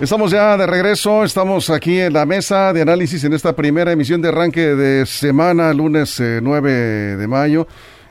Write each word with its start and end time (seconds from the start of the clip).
Estamos 0.00 0.30
ya 0.30 0.56
de 0.56 0.64
regreso, 0.64 1.24
estamos 1.24 1.70
aquí 1.70 1.98
en 1.98 2.12
la 2.12 2.24
mesa 2.24 2.72
de 2.72 2.82
análisis 2.82 3.24
en 3.24 3.32
esta 3.32 3.56
primera 3.56 3.90
emisión 3.90 4.22
de 4.22 4.28
arranque 4.28 4.60
de 4.60 5.04
semana, 5.06 5.74
lunes 5.74 6.20
9 6.20 6.70
eh, 6.70 7.16
de 7.16 7.26
mayo, 7.26 7.66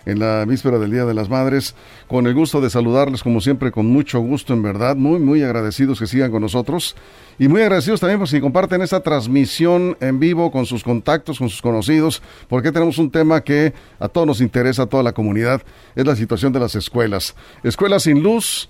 en 0.05 0.19
la 0.19 0.43
víspera 0.43 0.79
del 0.79 0.91
Día 0.91 1.05
de 1.05 1.13
las 1.13 1.29
Madres. 1.29 1.75
Con 2.09 2.27
el 2.27 2.33
gusto 2.33 2.59
de 2.59 2.69
saludarles, 2.69 3.23
como 3.23 3.39
siempre, 3.39 3.71
con 3.71 3.85
mucho 3.85 4.19
gusto, 4.19 4.51
en 4.51 4.63
verdad, 4.63 4.97
muy, 4.97 5.19
muy 5.19 5.41
agradecidos 5.43 5.97
que 5.97 6.07
sigan 6.07 6.29
con 6.29 6.41
nosotros. 6.41 6.93
Y 7.39 7.47
muy 7.47 7.61
agradecidos 7.61 8.01
también 8.01 8.19
por 8.19 8.27
si 8.27 8.41
comparten 8.41 8.81
esta 8.81 8.99
transmisión 8.99 9.95
en 10.01 10.19
vivo 10.19 10.51
con 10.51 10.65
sus 10.65 10.83
contactos, 10.83 11.39
con 11.39 11.47
sus 11.47 11.61
conocidos, 11.61 12.21
porque 12.49 12.73
tenemos 12.73 12.97
un 12.97 13.11
tema 13.11 13.39
que 13.45 13.73
a 13.97 14.09
todos 14.09 14.27
nos 14.27 14.41
interesa, 14.41 14.83
a 14.83 14.87
toda 14.87 15.03
la 15.03 15.13
comunidad, 15.13 15.61
es 15.95 16.05
la 16.05 16.17
situación 16.17 16.51
de 16.51 16.59
las 16.59 16.75
escuelas. 16.75 17.33
Escuelas 17.63 18.03
sin 18.03 18.21
luz 18.21 18.67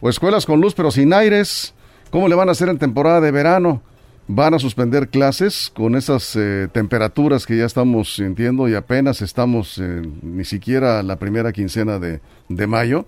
o 0.00 0.08
escuelas 0.08 0.44
con 0.44 0.60
luz 0.60 0.74
pero 0.74 0.90
sin 0.90 1.12
aires 1.12 1.75
¿Cómo 2.10 2.28
le 2.28 2.34
van 2.34 2.48
a 2.48 2.52
hacer 2.52 2.68
en 2.68 2.78
temporada 2.78 3.20
de 3.20 3.30
verano? 3.30 3.82
¿Van 4.28 4.54
a 4.54 4.58
suspender 4.58 5.08
clases 5.08 5.70
con 5.74 5.96
esas 5.96 6.34
eh, 6.36 6.68
temperaturas 6.72 7.46
que 7.46 7.56
ya 7.56 7.64
estamos 7.64 8.14
sintiendo 8.14 8.68
y 8.68 8.74
apenas 8.74 9.22
estamos 9.22 9.80
ni 10.22 10.44
siquiera 10.44 11.02
la 11.02 11.16
primera 11.16 11.52
quincena 11.52 11.98
de, 11.98 12.20
de 12.48 12.66
mayo? 12.66 13.06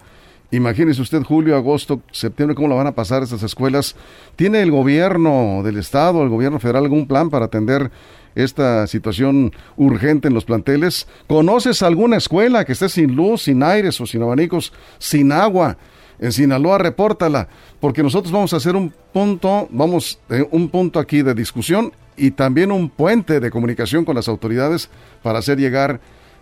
Imagínese 0.51 1.03
usted 1.03 1.23
julio, 1.23 1.57
agosto, 1.57 2.01
septiembre, 2.11 2.55
cómo 2.55 2.69
la 2.69 2.75
van 2.75 2.87
a 2.87 2.95
pasar 2.95 3.23
esas 3.23 3.43
escuelas. 3.43 3.95
¿Tiene 4.35 4.63
el 4.63 4.71
gobierno 4.71 5.61
del 5.63 5.77
estado, 5.77 6.23
el 6.23 6.29
gobierno 6.29 6.59
federal 6.59 6.85
algún 6.85 7.07
plan 7.07 7.31
para 7.31 7.47
atender 7.47 7.91
esta 8.35 8.87
situación 8.87 9.53
urgente 9.77 10.29
en 10.29 10.35
los 10.35 10.45
planteles? 10.45 11.07
¿Conoces 11.27 11.83
alguna 11.83 12.17
escuela 12.17 12.65
que 12.65 12.73
esté 12.73 12.89
sin 12.89 13.15
luz, 13.15 13.43
sin 13.43 13.63
aires 13.63 14.01
o 14.01 14.07
sin 14.07 14.23
abanicos, 14.23 14.73
sin 14.99 15.33
agua? 15.33 15.77
En 16.19 16.33
Sinaloa, 16.33 16.79
repórtala, 16.79 17.49
porque 17.81 18.03
nosotros 18.03 18.33
vamos 18.33 18.53
a 18.53 18.57
hacer 18.57 18.77
un 18.77 18.93
punto, 19.13 19.69
vamos, 19.71 20.19
eh, 20.31 20.47
un 20.51 20.69
punto 20.69 20.99
aquí 20.99 21.23
de 21.23 21.35
discusión 21.35 21.93
y 22.17 22.33
también 22.33 22.73
un 22.73 22.91
puente 22.91 23.41
de 23.41 23.51
comunicación 23.51 24.05
con 24.05 24.17
las 24.17 24.29
autoridades 24.29 24.91
para 25.23 25.39
hacer 25.39 25.59
llegar 25.59 26.01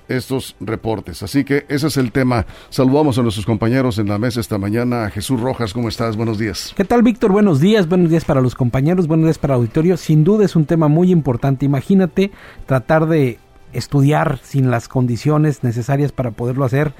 estos 0.09 0.57
reportes. 0.61 1.23
Así 1.23 1.45
que 1.45 1.67
ese 1.69 1.89
es 1.89 1.97
el 1.97 2.13
tema. 2.13 2.47
Saludamos 2.71 3.19
a 3.19 3.23
nuestros 3.23 3.47
compañeros 3.47 3.99
en 3.99 4.09
la 4.09 4.19
mesa 4.19 4.41
esta 4.41 4.59
mañana. 4.59 5.11
Jesús 5.11 5.41
Rojas, 5.41 5.73
¿cómo 5.73 5.89
estás? 5.89 6.17
Buenos 6.17 6.39
días. 6.39 6.73
¿Qué 6.77 6.85
tal, 6.85 7.03
Víctor? 7.03 7.33
Buenos 7.33 7.61
días. 7.61 7.89
Buenos 7.89 8.11
días 8.11 8.25
para 8.25 8.41
los 8.41 8.55
compañeros, 8.55 9.07
buenos 9.07 9.27
días 9.27 9.39
para 9.39 9.55
el 9.55 9.59
auditorio. 9.59 9.97
Sin 9.97 10.25
duda 10.25 10.45
es 10.45 10.57
un 10.57 10.67
tema 10.67 10.89
muy 10.89 11.11
importante. 11.11 11.67
Imagínate 11.67 12.31
tratar 12.67 13.07
de 13.07 13.39
estudiar 13.73 14.39
sin 14.43 14.71
las 14.71 14.89
condiciones 14.89 15.63
necesarias 15.63 16.13
para 16.13 16.31
poderlo 16.31 16.65
hacer 16.65 16.95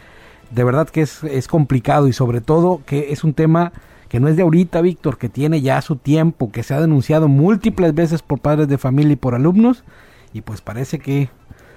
de 0.51 0.65
verdad 0.65 0.89
que 0.89 1.03
es, 1.03 1.23
es 1.25 1.49
complicado 1.49 2.09
y 2.09 2.13
sobre 2.13 2.41
todo 2.41 2.81
que 2.87 3.13
es 3.13 3.25
un 3.25 3.35
tema 3.35 3.73
que 4.09 4.21
no 4.21 4.29
es 4.29 4.37
de 4.37 4.43
ahorita, 4.43 4.81
Víctor, 4.81 5.19
que 5.19 5.29
tiene 5.29 5.61
ya 5.61 5.83
su 5.83 5.97
tiempo, 5.97 6.53
que 6.53 6.63
se 6.63 6.75
ha 6.75 6.81
denunciado 6.81 7.29
múltiples 7.29 7.95
veces 7.95 8.23
por 8.23 8.39
padres 8.39 8.69
de 8.69 8.79
familia 8.79 9.15
y 9.15 9.17
por 9.17 9.35
alumnos, 9.35 9.83
y 10.33 10.43
pues 10.43 10.61
parece 10.61 10.99
que 10.99 11.29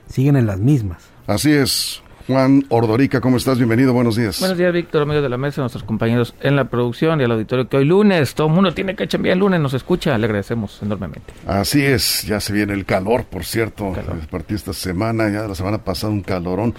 siguen 0.07 0.35
en 0.35 0.46
las 0.46 0.59
mismas. 0.59 1.03
Así 1.28 1.52
es. 1.52 2.02
Juan 2.28 2.63
Ordorica, 2.69 3.22
¿cómo 3.22 3.38
estás? 3.38 3.57
Bienvenido, 3.57 3.91
buenos 3.91 4.16
días. 4.16 4.40
Buenos 4.40 4.56
días, 4.56 4.72
Víctor, 4.72 5.01
amigos 5.01 5.24
de 5.24 5.30
la 5.30 5.38
mesa, 5.38 5.62
nuestros 5.62 5.84
compañeros 5.84 6.36
en 6.41 6.56
la 6.56 6.66
producción 6.66 7.19
y 7.19 7.24
el 7.24 7.31
auditorio, 7.31 7.68
que 7.68 7.78
hoy 7.78 7.86
lunes, 7.86 8.36
todo 8.36 8.46
el 8.47 8.53
mundo 8.53 8.72
tiene 8.72 8.96
que 8.96 9.06
echar 9.06 9.19
bien 9.19 9.34
el 9.34 9.40
lunes, 9.40 9.59
nos 9.59 9.74
escucha, 9.74 10.16
le 10.16 10.25
agradecemos 10.25 10.80
enormemente. 10.84 11.34
Así 11.47 11.84
es, 11.84 12.22
ya 12.28 12.40
se 12.40 12.53
viene 12.53 12.74
el 12.74 12.86
calor, 12.86 13.25
por 13.25 13.46
cierto, 13.46 13.94
a 13.94 14.28
partir 14.30 14.50
de 14.50 14.56
esta 14.57 14.74
semana, 14.74 15.28
ya 15.31 15.47
la 15.47 15.56
semana 15.56 15.80
pasada 15.80 16.13
un 16.13 16.22
calorón. 16.22 16.75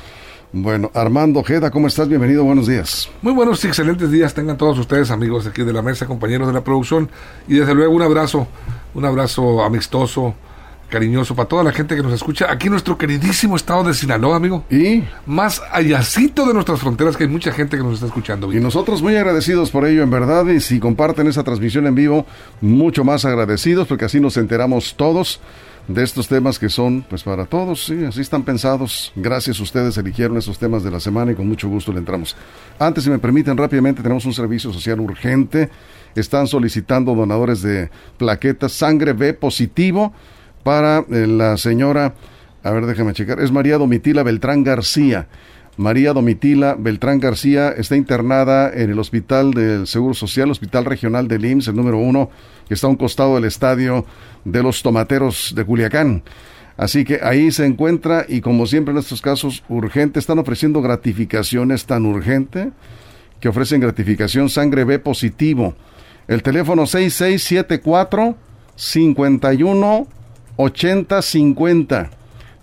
Bueno, 0.52 0.90
Armando 0.94 1.40
Ojeda, 1.40 1.70
¿cómo 1.70 1.86
estás? 1.86 2.08
Bienvenido, 2.08 2.42
buenos 2.42 2.66
días. 2.66 3.08
Muy 3.22 3.32
buenos 3.32 3.64
y 3.64 3.68
excelentes 3.68 4.10
días 4.10 4.34
tengan 4.34 4.56
todos 4.58 4.76
ustedes, 4.80 5.12
amigos 5.12 5.46
aquí 5.46 5.62
de 5.62 5.72
la 5.72 5.80
mesa, 5.80 6.06
compañeros 6.06 6.48
de 6.48 6.52
la 6.52 6.64
producción, 6.64 7.08
y 7.46 7.54
desde 7.54 7.72
luego 7.72 7.94
un 7.94 8.02
abrazo, 8.02 8.48
un 8.94 9.04
abrazo 9.04 9.62
amistoso, 9.62 10.34
cariñoso 10.88 11.36
para 11.36 11.48
toda 11.48 11.62
la 11.62 11.70
gente 11.70 11.94
que 11.94 12.02
nos 12.02 12.12
escucha 12.12 12.50
aquí 12.50 12.66
en 12.66 12.72
nuestro 12.72 12.98
queridísimo 12.98 13.54
estado 13.54 13.84
de 13.84 13.94
Sinaloa, 13.94 14.34
amigo. 14.34 14.64
Y 14.68 15.04
más 15.24 15.62
allácito 15.70 16.44
de 16.44 16.52
nuestras 16.52 16.80
fronteras, 16.80 17.16
que 17.16 17.22
hay 17.22 17.30
mucha 17.30 17.52
gente 17.52 17.76
que 17.76 17.84
nos 17.84 17.94
está 17.94 18.06
escuchando. 18.06 18.52
Y 18.52 18.58
nosotros 18.58 19.02
muy 19.02 19.14
agradecidos 19.14 19.70
por 19.70 19.86
ello, 19.86 20.02
en 20.02 20.10
verdad, 20.10 20.44
y 20.46 20.58
si 20.58 20.80
comparten 20.80 21.28
esa 21.28 21.44
transmisión 21.44 21.86
en 21.86 21.94
vivo, 21.94 22.26
mucho 22.60 23.04
más 23.04 23.24
agradecidos, 23.24 23.86
porque 23.86 24.06
así 24.06 24.18
nos 24.18 24.36
enteramos 24.36 24.96
todos 24.96 25.40
de 25.94 26.04
estos 26.04 26.28
temas 26.28 26.58
que 26.58 26.68
son, 26.68 27.04
pues 27.08 27.24
para 27.24 27.46
todos, 27.46 27.86
sí, 27.86 28.04
así 28.04 28.20
están 28.20 28.44
pensados. 28.44 29.12
Gracias 29.16 29.58
a 29.58 29.62
ustedes 29.62 29.98
eligieron 29.98 30.36
esos 30.36 30.58
temas 30.58 30.84
de 30.84 30.90
la 30.90 31.00
semana 31.00 31.32
y 31.32 31.34
con 31.34 31.48
mucho 31.48 31.68
gusto 31.68 31.92
le 31.92 31.98
entramos. 31.98 32.36
Antes, 32.78 33.04
si 33.04 33.10
me 33.10 33.18
permiten 33.18 33.56
rápidamente, 33.56 34.02
tenemos 34.02 34.24
un 34.24 34.32
servicio 34.32 34.72
social 34.72 35.00
urgente. 35.00 35.68
Están 36.14 36.46
solicitando 36.46 37.14
donadores 37.14 37.62
de 37.62 37.90
plaquetas 38.18 38.72
sangre 38.72 39.14
B 39.14 39.34
positivo 39.34 40.12
para 40.62 41.04
eh, 41.10 41.26
la 41.26 41.56
señora, 41.56 42.14
a 42.62 42.70
ver, 42.70 42.86
déjame 42.86 43.12
checar, 43.12 43.40
es 43.40 43.50
María 43.50 43.76
Domitila 43.76 44.22
Beltrán 44.22 44.62
García. 44.62 45.26
María 45.76 46.12
Domitila 46.12 46.76
Beltrán 46.78 47.20
García 47.20 47.70
está 47.70 47.96
internada 47.96 48.70
en 48.72 48.90
el 48.90 48.98
Hospital 48.98 49.52
del 49.52 49.86
Seguro 49.86 50.14
Social, 50.14 50.50
Hospital 50.50 50.84
Regional 50.84 51.28
del 51.28 51.44
IMSS, 51.44 51.68
el 51.68 51.76
número 51.76 51.98
uno, 51.98 52.30
que 52.68 52.74
está 52.74 52.86
a 52.86 52.90
un 52.90 52.96
costado 52.96 53.36
del 53.36 53.44
estadio 53.44 54.04
de 54.44 54.62
los 54.62 54.82
Tomateros 54.82 55.52
de 55.54 55.64
Culiacán. 55.64 56.22
Así 56.76 57.04
que 57.04 57.20
ahí 57.22 57.50
se 57.52 57.66
encuentra 57.66 58.24
y 58.28 58.40
como 58.40 58.66
siempre 58.66 58.92
en 58.92 58.98
estos 58.98 59.20
casos 59.20 59.62
urgentes, 59.68 60.22
están 60.22 60.38
ofreciendo 60.38 60.80
gratificaciones 60.80 61.84
tan 61.84 62.06
urgente 62.06 62.72
que 63.38 63.48
ofrecen 63.48 63.80
gratificación 63.80 64.48
sangre 64.48 64.84
B 64.84 64.98
positivo. 64.98 65.74
El 66.28 66.42
teléfono 66.42 66.86
6674 66.86 68.36
51 68.76 70.06
80 70.56 71.22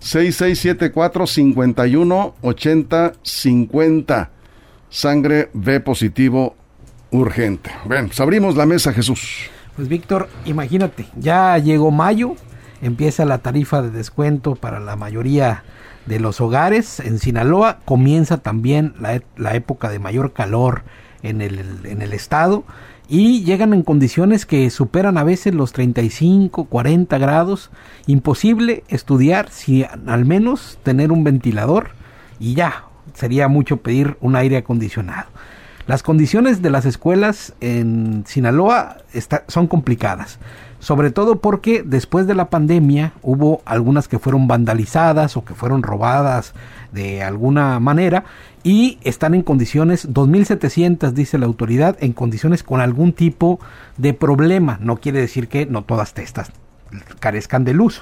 6674 0.00 1.26
51 1.26 2.34
80 2.40 3.12
50. 3.22 4.30
Sangre 4.90 5.50
B 5.52 5.80
positivo 5.80 6.56
urgente. 7.10 7.70
Ven, 7.86 8.06
pues 8.06 8.20
abrimos 8.20 8.56
la 8.56 8.66
mesa, 8.66 8.92
Jesús. 8.92 9.50
Pues 9.76 9.88
Víctor, 9.88 10.28
imagínate, 10.44 11.06
ya 11.16 11.56
llegó 11.58 11.90
mayo, 11.90 12.34
empieza 12.82 13.24
la 13.24 13.38
tarifa 13.38 13.82
de 13.82 13.90
descuento 13.90 14.54
para 14.54 14.80
la 14.80 14.96
mayoría 14.96 15.62
de 16.06 16.18
los 16.18 16.40
hogares 16.40 17.00
en 17.00 17.18
Sinaloa, 17.18 17.80
comienza 17.84 18.38
también 18.38 18.94
la, 18.98 19.16
e, 19.16 19.22
la 19.36 19.54
época 19.54 19.90
de 19.90 19.98
mayor 19.98 20.32
calor 20.32 20.82
en 21.22 21.42
el, 21.42 21.84
en 21.84 22.02
el 22.02 22.12
estado 22.12 22.64
y 23.08 23.42
llegan 23.42 23.72
en 23.72 23.82
condiciones 23.82 24.44
que 24.44 24.68
superan 24.68 25.16
a 25.16 25.24
veces 25.24 25.54
los 25.54 25.72
35, 25.72 26.66
40 26.66 27.16
grados. 27.18 27.70
Imposible 28.06 28.84
estudiar 28.88 29.50
si 29.50 29.84
al 30.06 30.26
menos 30.26 30.78
tener 30.82 31.10
un 31.10 31.24
ventilador 31.24 31.90
y 32.38 32.54
ya, 32.54 32.84
sería 33.14 33.48
mucho 33.48 33.78
pedir 33.78 34.18
un 34.20 34.36
aire 34.36 34.58
acondicionado. 34.58 35.28
Las 35.86 36.02
condiciones 36.02 36.60
de 36.60 36.68
las 36.68 36.84
escuelas 36.84 37.54
en 37.62 38.24
Sinaloa 38.26 38.98
son 39.48 39.66
complicadas, 39.66 40.38
sobre 40.88 41.10
todo 41.10 41.38
porque 41.40 41.82
después 41.84 42.26
de 42.26 42.34
la 42.34 42.48
pandemia 42.48 43.12
hubo 43.20 43.60
algunas 43.66 44.08
que 44.08 44.18
fueron 44.18 44.48
vandalizadas 44.48 45.36
o 45.36 45.44
que 45.44 45.52
fueron 45.52 45.82
robadas 45.82 46.54
de 46.92 47.22
alguna 47.22 47.78
manera 47.78 48.24
y 48.62 48.96
están 49.02 49.34
en 49.34 49.42
condiciones, 49.42 50.08
2.700 50.08 51.10
dice 51.10 51.36
la 51.36 51.44
autoridad, 51.44 51.98
en 52.00 52.14
condiciones 52.14 52.62
con 52.62 52.80
algún 52.80 53.12
tipo 53.12 53.60
de 53.98 54.14
problema. 54.14 54.78
No 54.80 54.96
quiere 54.96 55.20
decir 55.20 55.48
que 55.48 55.66
no 55.66 55.82
todas 55.82 56.14
estas 56.16 56.52
carezcan 57.20 57.64
de 57.64 57.74
luz. 57.74 58.00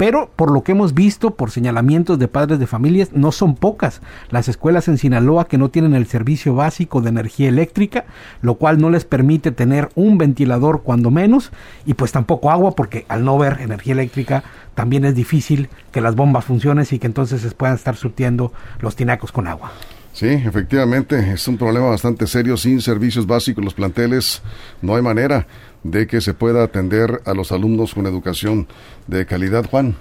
Pero 0.00 0.30
por 0.34 0.50
lo 0.50 0.62
que 0.62 0.72
hemos 0.72 0.94
visto, 0.94 1.32
por 1.32 1.50
señalamientos 1.50 2.18
de 2.18 2.26
padres 2.26 2.58
de 2.58 2.66
familias, 2.66 3.12
no 3.12 3.32
son 3.32 3.54
pocas 3.54 4.00
las 4.30 4.48
escuelas 4.48 4.88
en 4.88 4.96
Sinaloa 4.96 5.46
que 5.46 5.58
no 5.58 5.68
tienen 5.68 5.94
el 5.94 6.06
servicio 6.06 6.54
básico 6.54 7.02
de 7.02 7.10
energía 7.10 7.50
eléctrica, 7.50 8.06
lo 8.40 8.54
cual 8.54 8.80
no 8.80 8.88
les 8.88 9.04
permite 9.04 9.52
tener 9.52 9.90
un 9.96 10.16
ventilador 10.16 10.84
cuando 10.84 11.10
menos 11.10 11.52
y 11.84 11.92
pues 11.92 12.12
tampoco 12.12 12.50
agua 12.50 12.74
porque 12.74 13.04
al 13.08 13.26
no 13.26 13.36
ver 13.36 13.58
energía 13.60 13.92
eléctrica 13.92 14.42
también 14.74 15.04
es 15.04 15.14
difícil 15.14 15.68
que 15.92 16.00
las 16.00 16.16
bombas 16.16 16.46
funcionen 16.46 16.86
y 16.90 16.98
que 16.98 17.06
entonces 17.06 17.42
se 17.42 17.50
puedan 17.50 17.76
estar 17.76 17.94
surtiendo 17.94 18.54
los 18.80 18.96
tinacos 18.96 19.32
con 19.32 19.48
agua. 19.48 19.70
Sí, 20.12 20.28
efectivamente, 20.28 21.32
es 21.32 21.46
un 21.48 21.56
problema 21.56 21.88
bastante 21.88 22.26
serio. 22.26 22.56
Sin 22.56 22.80
servicios 22.80 23.26
básicos, 23.26 23.64
los 23.64 23.74
planteles, 23.74 24.42
no 24.82 24.96
hay 24.96 25.02
manera 25.02 25.46
de 25.82 26.06
que 26.06 26.20
se 26.20 26.34
pueda 26.34 26.64
atender 26.64 27.20
a 27.24 27.32
los 27.32 27.52
alumnos 27.52 27.94
con 27.94 28.06
educación 28.06 28.66
de 29.06 29.24
calidad. 29.24 29.64
Juan. 29.70 29.94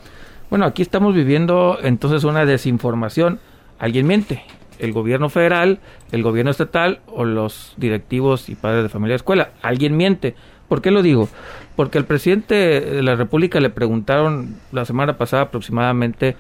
Bueno, 0.50 0.66
aquí 0.66 0.82
estamos 0.82 1.14
viviendo 1.14 1.78
entonces 1.82 2.24
una 2.24 2.46
desinformación. 2.46 3.40
Alguien 3.78 4.08
miente. 4.08 4.44
El 4.80 4.94
gobierno 4.94 5.30
federal, 5.30 5.80
el 6.12 6.24
gobierno 6.24 6.52
estatal 6.52 7.02
o 7.08 7.24
los 7.26 7.74
directivos 7.78 8.50
y 8.50 8.56
padres 8.56 8.84
de 8.84 8.90
familia 8.90 9.14
de 9.14 9.18
escuela. 9.18 9.52
Alguien 9.62 9.96
miente. 9.96 10.36
¿Por 10.68 10.82
qué 10.82 10.92
lo 10.92 11.02
digo? 11.02 11.30
Porque 11.76 11.98
al 11.98 12.06
presidente 12.06 12.56
de 12.56 13.04
la 13.04 13.16
República 13.16 13.60
le 13.60 13.70
preguntaron 13.70 14.56
la 14.72 14.86
semana 14.86 15.18
pasada 15.18 15.44
aproximadamente 15.44 16.36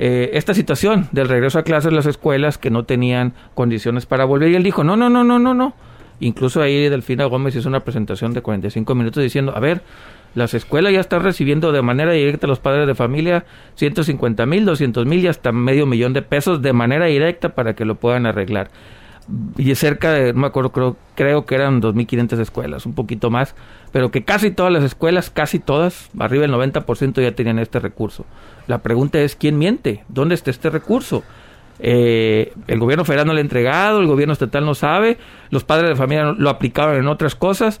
eh, 0.00 0.30
esta 0.34 0.54
situación 0.54 1.08
del 1.10 1.28
regreso 1.28 1.58
a 1.58 1.64
clases 1.64 1.92
las 1.92 2.06
escuelas 2.06 2.56
que 2.56 2.70
no 2.70 2.84
tenían 2.84 3.34
condiciones 3.56 4.06
para 4.06 4.24
volver 4.24 4.50
y 4.50 4.54
él 4.54 4.62
dijo, 4.62 4.84
no, 4.84 4.96
no, 4.96 5.10
no, 5.10 5.24
no, 5.24 5.40
no, 5.40 5.54
no. 5.54 5.74
Incluso 6.20 6.62
ahí 6.62 6.88
Delfina 6.88 7.24
Gómez 7.24 7.56
hizo 7.56 7.68
una 7.68 7.80
presentación 7.80 8.32
de 8.32 8.40
45 8.40 8.94
minutos 8.94 9.22
diciendo, 9.24 9.52
a 9.56 9.60
ver, 9.60 9.82
las 10.36 10.54
escuelas 10.54 10.92
ya 10.92 11.00
están 11.00 11.24
recibiendo 11.24 11.72
de 11.72 11.82
manera 11.82 12.12
directa 12.12 12.46
a 12.46 12.48
los 12.48 12.60
padres 12.60 12.86
de 12.86 12.94
familia 12.94 13.44
150 13.74 14.46
mil, 14.46 14.64
200 14.64 15.04
mil 15.04 15.18
y 15.18 15.26
hasta 15.26 15.50
medio 15.50 15.84
millón 15.84 16.12
de 16.12 16.22
pesos 16.22 16.62
de 16.62 16.72
manera 16.72 17.06
directa 17.06 17.50
para 17.56 17.74
que 17.74 17.84
lo 17.84 17.96
puedan 17.96 18.24
arreglar. 18.24 18.70
Y 19.56 19.74
cerca 19.74 20.12
de, 20.12 20.32
no 20.32 20.40
me 20.40 20.46
acuerdo, 20.46 20.72
creo, 20.72 20.96
creo 21.14 21.44
que 21.44 21.54
eran 21.54 21.82
2.500 21.82 22.40
escuelas, 22.40 22.86
un 22.86 22.94
poquito 22.94 23.30
más, 23.30 23.54
pero 23.92 24.10
que 24.10 24.24
casi 24.24 24.50
todas 24.50 24.72
las 24.72 24.84
escuelas, 24.84 25.28
casi 25.28 25.58
todas, 25.58 26.10
arriba 26.18 26.42
del 26.42 26.52
90% 26.52 27.20
ya 27.20 27.32
tenían 27.32 27.58
este 27.58 27.78
recurso. 27.78 28.24
La 28.66 28.78
pregunta 28.78 29.18
es, 29.20 29.36
¿quién 29.36 29.58
miente? 29.58 30.04
¿Dónde 30.08 30.34
está 30.34 30.50
este 30.50 30.70
recurso? 30.70 31.24
Eh, 31.80 32.52
el 32.66 32.78
gobierno 32.78 33.04
federal 33.04 33.26
no 33.26 33.32
lo 33.32 33.38
ha 33.38 33.42
entregado, 33.42 34.00
el 34.00 34.06
gobierno 34.06 34.32
estatal 34.32 34.64
no 34.64 34.74
sabe, 34.74 35.18
los 35.50 35.64
padres 35.64 35.90
de 35.90 35.96
familia 35.96 36.34
lo 36.36 36.50
aplicaron 36.50 36.96
en 36.96 37.06
otras 37.06 37.34
cosas, 37.34 37.80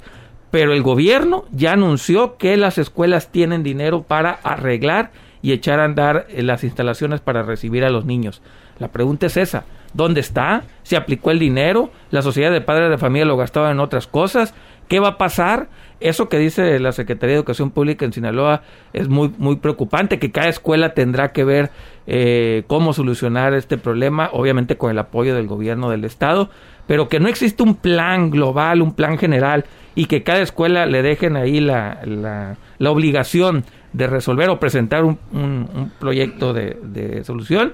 pero 0.50 0.72
el 0.72 0.82
gobierno 0.82 1.44
ya 1.50 1.72
anunció 1.72 2.36
que 2.36 2.56
las 2.56 2.78
escuelas 2.78 3.32
tienen 3.32 3.62
dinero 3.62 4.02
para 4.02 4.32
arreglar 4.42 5.10
y 5.42 5.52
echar 5.52 5.80
a 5.80 5.84
andar 5.84 6.26
eh, 6.30 6.42
las 6.42 6.64
instalaciones 6.64 7.20
para 7.20 7.42
recibir 7.42 7.84
a 7.84 7.90
los 7.90 8.04
niños. 8.04 8.42
La 8.78 8.88
pregunta 8.88 9.26
es 9.26 9.36
esa, 9.36 9.64
¿dónde 9.94 10.20
está? 10.20 10.64
¿Se 10.82 10.96
aplicó 10.96 11.30
el 11.30 11.38
dinero? 11.38 11.90
¿La 12.10 12.22
sociedad 12.22 12.50
de 12.50 12.60
padres 12.60 12.90
de 12.90 12.98
familia 12.98 13.24
lo 13.26 13.36
gastaba 13.36 13.70
en 13.70 13.80
otras 13.80 14.06
cosas? 14.06 14.54
¿Qué 14.88 15.00
va 15.00 15.08
a 15.08 15.18
pasar? 15.18 15.68
Eso 16.00 16.28
que 16.28 16.38
dice 16.38 16.78
la 16.78 16.92
Secretaría 16.92 17.34
de 17.34 17.38
Educación 17.38 17.70
Pública 17.70 18.04
en 18.04 18.12
Sinaloa 18.12 18.62
es 18.92 19.08
muy, 19.08 19.32
muy 19.36 19.56
preocupante, 19.56 20.18
que 20.18 20.30
cada 20.30 20.48
escuela 20.48 20.94
tendrá 20.94 21.32
que 21.32 21.44
ver 21.44 21.70
eh, 22.06 22.62
cómo 22.68 22.92
solucionar 22.92 23.52
este 23.54 23.78
problema, 23.78 24.30
obviamente 24.32 24.76
con 24.76 24.90
el 24.90 24.98
apoyo 24.98 25.34
del 25.34 25.48
gobierno 25.48 25.90
del 25.90 26.04
Estado, 26.04 26.50
pero 26.86 27.08
que 27.08 27.18
no 27.20 27.28
existe 27.28 27.62
un 27.62 27.74
plan 27.74 28.30
global, 28.30 28.80
un 28.80 28.94
plan 28.94 29.18
general, 29.18 29.64
y 29.94 30.06
que 30.06 30.22
cada 30.22 30.40
escuela 30.40 30.86
le 30.86 31.02
dejen 31.02 31.36
ahí 31.36 31.60
la, 31.60 32.00
la, 32.04 32.90
obligación 32.90 33.64
de 33.92 34.06
resolver 34.06 34.48
o 34.48 34.60
presentar 34.60 35.04
un, 35.04 35.18
un, 35.32 35.92
proyecto 35.98 36.52
de, 36.52 36.78
de 36.80 37.24
solución, 37.24 37.72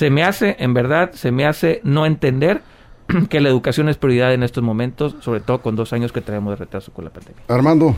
se 0.00 0.08
me 0.08 0.24
hace, 0.24 0.56
en 0.58 0.72
verdad, 0.72 1.12
se 1.12 1.30
me 1.30 1.44
hace 1.44 1.82
no 1.84 2.06
entender 2.06 2.62
que 3.28 3.38
la 3.38 3.50
educación 3.50 3.90
es 3.90 3.98
prioridad 3.98 4.32
en 4.32 4.42
estos 4.42 4.64
momentos, 4.64 5.14
sobre 5.20 5.40
todo 5.40 5.60
con 5.60 5.76
dos 5.76 5.92
años 5.92 6.10
que 6.10 6.22
tenemos 6.22 6.52
de 6.52 6.56
retraso 6.56 6.90
con 6.90 7.04
la 7.04 7.10
pandemia. 7.10 7.42
Armando. 7.48 7.94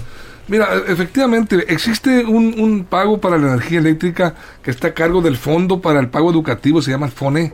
Mira, 0.49 0.67
efectivamente, 0.89 1.65
existe 1.73 2.25
un, 2.25 2.59
un, 2.59 2.83
pago 2.87 3.21
para 3.21 3.39
la 3.39 3.53
energía 3.53 3.79
eléctrica 3.79 4.35
que 4.65 4.73
está 4.73 4.89
a 4.89 4.95
cargo 4.95 5.23
del 5.23 5.37
Fondo 5.37 5.81
para 5.81 6.01
el 6.01 6.09
Pago 6.09 6.33
Educativo, 6.33 6.83
se 6.83 6.91
llama 6.91 7.07
FONE, 7.07 7.53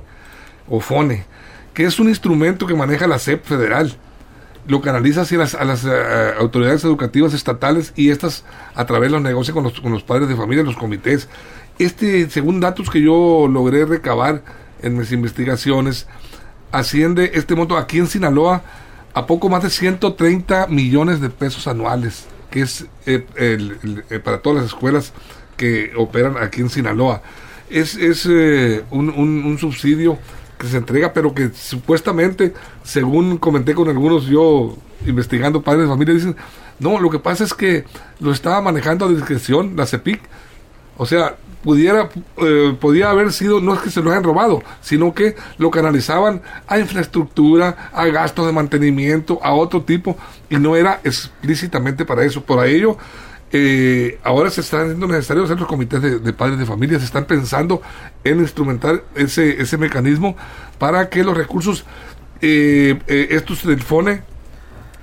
o 0.67 0.81
FONE, 0.81 1.27
que 1.75 1.85
es 1.85 2.01
un 2.01 2.09
instrumento 2.09 2.67
que 2.67 2.73
maneja 2.73 3.07
la 3.07 3.19
SEP 3.19 3.45
federal. 3.45 3.93
Lo 4.67 4.81
canaliza 4.81 5.23
hacia 5.23 5.37
las, 5.37 5.55
a 5.55 5.65
las 5.67 5.85
eh, 5.85 5.91
autoridades 6.39 6.85
educativas 6.85 7.35
estatales 7.35 7.93
y 7.97 8.09
estas 8.09 8.47
a 8.75 8.87
través 8.87 9.11
de 9.11 9.17
los 9.17 9.23
negocios 9.23 9.55
con 9.55 9.65
los, 9.65 9.79
con 9.79 9.93
los 9.93 10.05
padres 10.05 10.27
de 10.27 10.37
familia, 10.37 10.65
los 10.65 10.77
comités. 10.77 11.29
Este, 11.79 12.29
según 12.31 12.61
datos 12.61 12.91
que 12.91 13.01
yo 13.01 13.47
logré 13.49 13.85
recabar 13.85 14.43
en 14.83 14.99
mis 14.99 15.13
investigaciones, 15.13 16.07
asciende 16.73 17.33
este 17.35 17.55
monto 17.55 17.77
aquí 17.77 17.99
en 17.99 18.07
Sinaloa 18.07 18.63
a 19.15 19.27
poco 19.27 19.49
más 19.49 19.63
de 19.63 19.71
130 19.71 20.67
millones 20.69 21.21
de 21.21 21.31
pesos 21.31 21.67
anuales, 21.67 22.27
que 22.51 22.63
es 22.63 22.87
eh, 23.07 23.27
el, 23.37 24.05
eh, 24.11 24.19
para 24.19 24.41
todas 24.41 24.63
las 24.63 24.67
escuelas 24.67 25.13
que 25.57 25.93
operan 25.97 26.37
aquí 26.37 26.61
en 26.61 26.71
Sinaloa. 26.71 27.23
Es, 27.71 27.97
es 27.97 28.27
eh, 28.27 28.85
un, 28.91 29.11
un, 29.11 29.59
subsidio 29.59 30.19
que 30.59 30.67
se 30.67 30.79
entrega, 30.79 31.13
pero 31.13 31.35
que 31.35 31.51
supuestamente, 31.51 32.55
según 32.83 33.39
comenté 33.39 33.75
con 33.75 33.89
algunos 33.89 34.27
yo 34.27 34.77
investigando 35.07 35.63
padres 35.63 35.83
de 35.83 35.89
familia, 35.89 36.15
dicen, 36.15 36.37
no, 36.79 36.99
lo 36.99 37.11
que 37.11 37.19
pasa 37.19 37.45
es 37.45 37.55
que 37.55 37.85
lo 38.21 38.33
estaba 38.33 38.61
manejando 38.61 39.05
a 39.05 39.09
discreción 39.09 39.77
la 39.77 39.87
CEPIC. 39.87 40.21
O 40.97 41.07
sea, 41.07 41.37
pudiera 41.63 42.09
eh, 42.37 42.77
podía 42.81 43.11
haber 43.11 43.33
sido 43.33 43.61
no 43.61 43.75
es 43.75 43.81
que 43.81 43.91
se 43.91 44.01
lo 44.01 44.11
hayan 44.11 44.25
robado 44.25 44.63
sino 44.81 45.15
que 45.15 45.37
lo 45.59 45.71
canalizaban 45.71 46.43
a 46.67 46.79
infraestructura 46.79 47.91
a 47.93 48.07
gastos 48.07 48.47
de 48.47 48.53
mantenimiento 48.53 49.41
a 49.43 49.53
otro 49.53 49.83
tipo 49.83 50.17
y 50.51 50.57
no 50.57 50.77
era 50.77 51.01
explícitamente 51.05 52.05
para 52.05 52.25
eso. 52.25 52.43
Por 52.43 52.65
ello 52.65 52.97
eh, 53.51 54.19
ahora 54.23 54.51
se 54.51 54.61
están 54.61 54.83
haciendo 54.83 55.07
necesarios 55.07 55.51
hacer 55.51 55.67
comités 55.67 56.03
de, 56.03 56.33
padres 56.33 56.59
de 56.59 56.67
familia 56.67 56.99
se 56.99 57.07
están 57.07 57.25
pensando 57.25 57.81
en 58.23 58.41
instrumentar 58.41 59.05
ese 59.15 59.61
ese 59.61 59.79
mecanismo 59.79 60.37
para 60.79 61.09
que 61.09 61.25
los 61.25 61.37
recursos 61.37 61.85
eh, 62.41 62.99
estos 63.31 63.67
del 63.67 63.83
FONE 63.83 64.23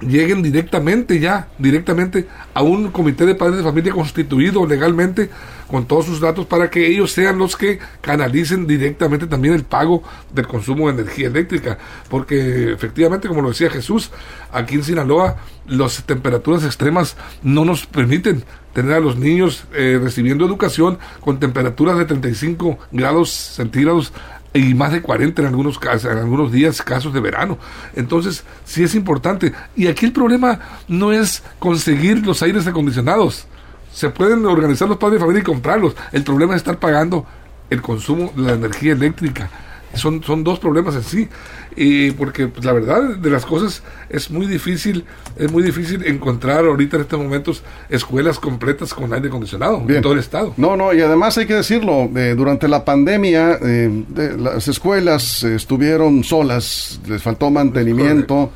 lleguen 0.01 0.41
directamente 0.41 1.19
ya, 1.19 1.47
directamente 1.57 2.27
a 2.53 2.61
un 2.61 2.91
comité 2.91 3.25
de 3.25 3.35
padres 3.35 3.57
de 3.57 3.63
familia 3.63 3.93
constituido 3.93 4.65
legalmente 4.65 5.29
con 5.67 5.85
todos 5.85 6.05
sus 6.05 6.19
datos 6.19 6.45
para 6.45 6.69
que 6.69 6.87
ellos 6.87 7.11
sean 7.11 7.37
los 7.37 7.55
que 7.55 7.79
canalicen 8.01 8.67
directamente 8.67 9.27
también 9.27 9.53
el 9.53 9.63
pago 9.63 10.03
del 10.33 10.47
consumo 10.47 10.87
de 10.87 11.01
energía 11.01 11.27
eléctrica. 11.27 11.77
Porque 12.09 12.71
efectivamente, 12.73 13.27
como 13.27 13.41
lo 13.41 13.49
decía 13.49 13.69
Jesús, 13.69 14.11
aquí 14.51 14.75
en 14.75 14.83
Sinaloa 14.83 15.37
las 15.67 16.03
temperaturas 16.03 16.63
extremas 16.63 17.17
no 17.41 17.65
nos 17.65 17.85
permiten 17.85 18.43
tener 18.73 18.93
a 18.93 18.99
los 18.99 19.17
niños 19.17 19.65
eh, 19.73 19.99
recibiendo 20.01 20.45
educación 20.45 20.99
con 21.21 21.39
temperaturas 21.39 21.97
de 21.97 22.05
35 22.05 22.77
grados 22.91 23.31
centígrados 23.31 24.13
y 24.55 24.73
más 24.73 24.91
de 24.91 25.01
40 25.01 25.41
en 25.41 25.47
algunos 25.47 25.77
casos, 25.77 26.11
en 26.11 26.17
algunos 26.17 26.51
días, 26.51 26.81
casos 26.81 27.13
de 27.13 27.19
verano. 27.19 27.57
Entonces, 27.93 28.43
sí 28.63 28.83
es 28.83 28.95
importante. 28.95 29.53
Y 29.75 29.87
aquí 29.87 30.05
el 30.05 30.13
problema 30.13 30.59
no 30.87 31.11
es 31.11 31.43
conseguir 31.59 32.25
los 32.25 32.41
aires 32.41 32.65
acondicionados. 32.65 33.47
Se 33.95 34.09
pueden 34.09 34.45
organizar 34.45 34.89
los 34.89 34.97
padres 34.97 35.13
de 35.13 35.19
familia 35.21 35.39
y 35.39 35.43
comprarlos. 35.45 35.95
El 36.11 36.25
problema 36.25 36.53
es 36.53 36.57
estar 36.57 36.79
pagando 36.79 37.25
el 37.69 37.81
consumo 37.81 38.33
de 38.35 38.41
la 38.41 38.51
energía 38.51 38.91
eléctrica. 38.91 39.49
Son, 39.93 40.21
son 40.21 40.43
dos 40.43 40.59
problemas 40.59 40.95
en 40.95 41.03
sí. 41.03 41.29
Y 41.77 42.11
porque 42.11 42.49
pues, 42.49 42.65
la 42.65 42.73
verdad 42.73 43.15
de 43.15 43.29
las 43.29 43.45
cosas 43.45 43.83
es 44.09 44.29
muy 44.29 44.47
difícil, 44.47 45.05
es 45.37 45.49
muy 45.49 45.63
difícil 45.63 46.05
encontrar 46.05 46.65
ahorita 46.65 46.97
en 46.97 47.03
estos 47.03 47.17
momentos 47.17 47.63
escuelas 47.87 48.37
completas 48.37 48.93
con 48.93 49.13
aire 49.13 49.29
acondicionado 49.29 49.81
en 49.87 50.01
todo 50.01 50.11
el 50.11 50.19
estado. 50.19 50.53
No, 50.57 50.75
no, 50.75 50.93
y 50.93 50.99
además 50.99 51.37
hay 51.37 51.45
que 51.45 51.55
decirlo, 51.55 52.09
eh, 52.17 52.33
durante 52.35 52.67
la 52.67 52.83
pandemia 52.83 53.59
eh, 53.61 54.03
las 54.37 54.67
escuelas 54.67 55.43
estuvieron 55.43 56.25
solas, 56.25 56.99
les 57.07 57.23
faltó 57.23 57.49
mantenimiento, 57.49 58.51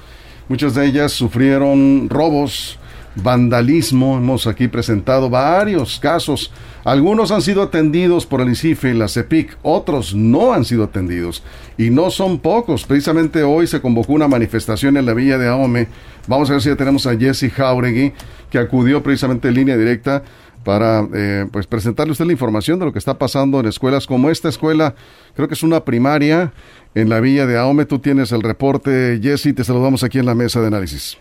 muchas 0.50 0.76
de 0.76 0.86
ellas 0.86 1.14
sufrieron 1.14 2.10
robos, 2.10 2.79
vandalismo. 3.22 4.18
Hemos 4.18 4.48
aquí 4.48 4.68
presentado 4.68 5.30
varios 5.30 6.00
casos. 6.00 6.52
Algunos 6.84 7.32
han 7.32 7.42
sido 7.42 7.62
atendidos 7.62 8.26
por 8.26 8.42
el 8.42 8.50
ICIFE 8.50 8.92
y 8.92 8.94
la 8.94 9.08
CEPIC, 9.08 9.58
otros 9.62 10.16
no 10.16 10.54
han 10.54 10.66
sido 10.66 10.86
atendidos. 10.86 11.44
Y 11.78 11.90
no 11.90 12.10
son 12.10 12.40
pocos. 12.40 12.86
Precisamente 12.86 13.44
hoy 13.44 13.68
se 13.68 13.82
convocó 13.82 14.14
una 14.14 14.28
manifestación 14.28 14.98
en 14.98 15.06
la 15.06 15.14
Villa 15.14 15.38
de 15.38 15.48
Ahome. 15.48 15.88
Vamos 16.28 16.50
a 16.50 16.54
ver 16.54 16.62
si 16.62 16.70
ya 16.70 16.76
tenemos 16.76 17.06
a 17.06 17.18
Jesse 17.18 17.52
Jauregui, 17.52 18.14
que 18.50 18.60
acudió 18.60 19.04
precisamente 19.04 19.50
en 19.50 19.56
línea 19.56 19.78
directa 19.78 20.24
para 20.64 21.08
eh, 21.14 21.48
pues 21.52 21.68
presentarle 21.68 22.12
usted 22.12 22.26
la 22.26 22.34
información 22.34 22.80
de 22.80 22.86
lo 22.86 22.94
que 22.94 23.00
está 23.00 23.18
pasando 23.18 23.60
en 23.60 23.66
escuelas 23.66 24.06
como 24.06 24.30
esta 24.30 24.50
escuela, 24.50 24.94
creo 25.36 25.48
que 25.48 25.54
es 25.54 25.64
una 25.64 25.86
primaria 25.86 26.52
en 26.96 27.10
la 27.10 27.20
Villa 27.20 27.46
de 27.46 27.58
Ahome. 27.58 27.86
Tú 27.86 28.00
tienes 28.00 28.32
el 28.32 28.42
reporte, 28.42 29.20
Jesse, 29.22 29.56
te 29.56 29.64
saludamos 29.64 30.04
aquí 30.04 30.20
en 30.20 30.26
la 30.26 30.36
mesa 30.36 30.60
de 30.62 30.68
análisis. 30.68 31.18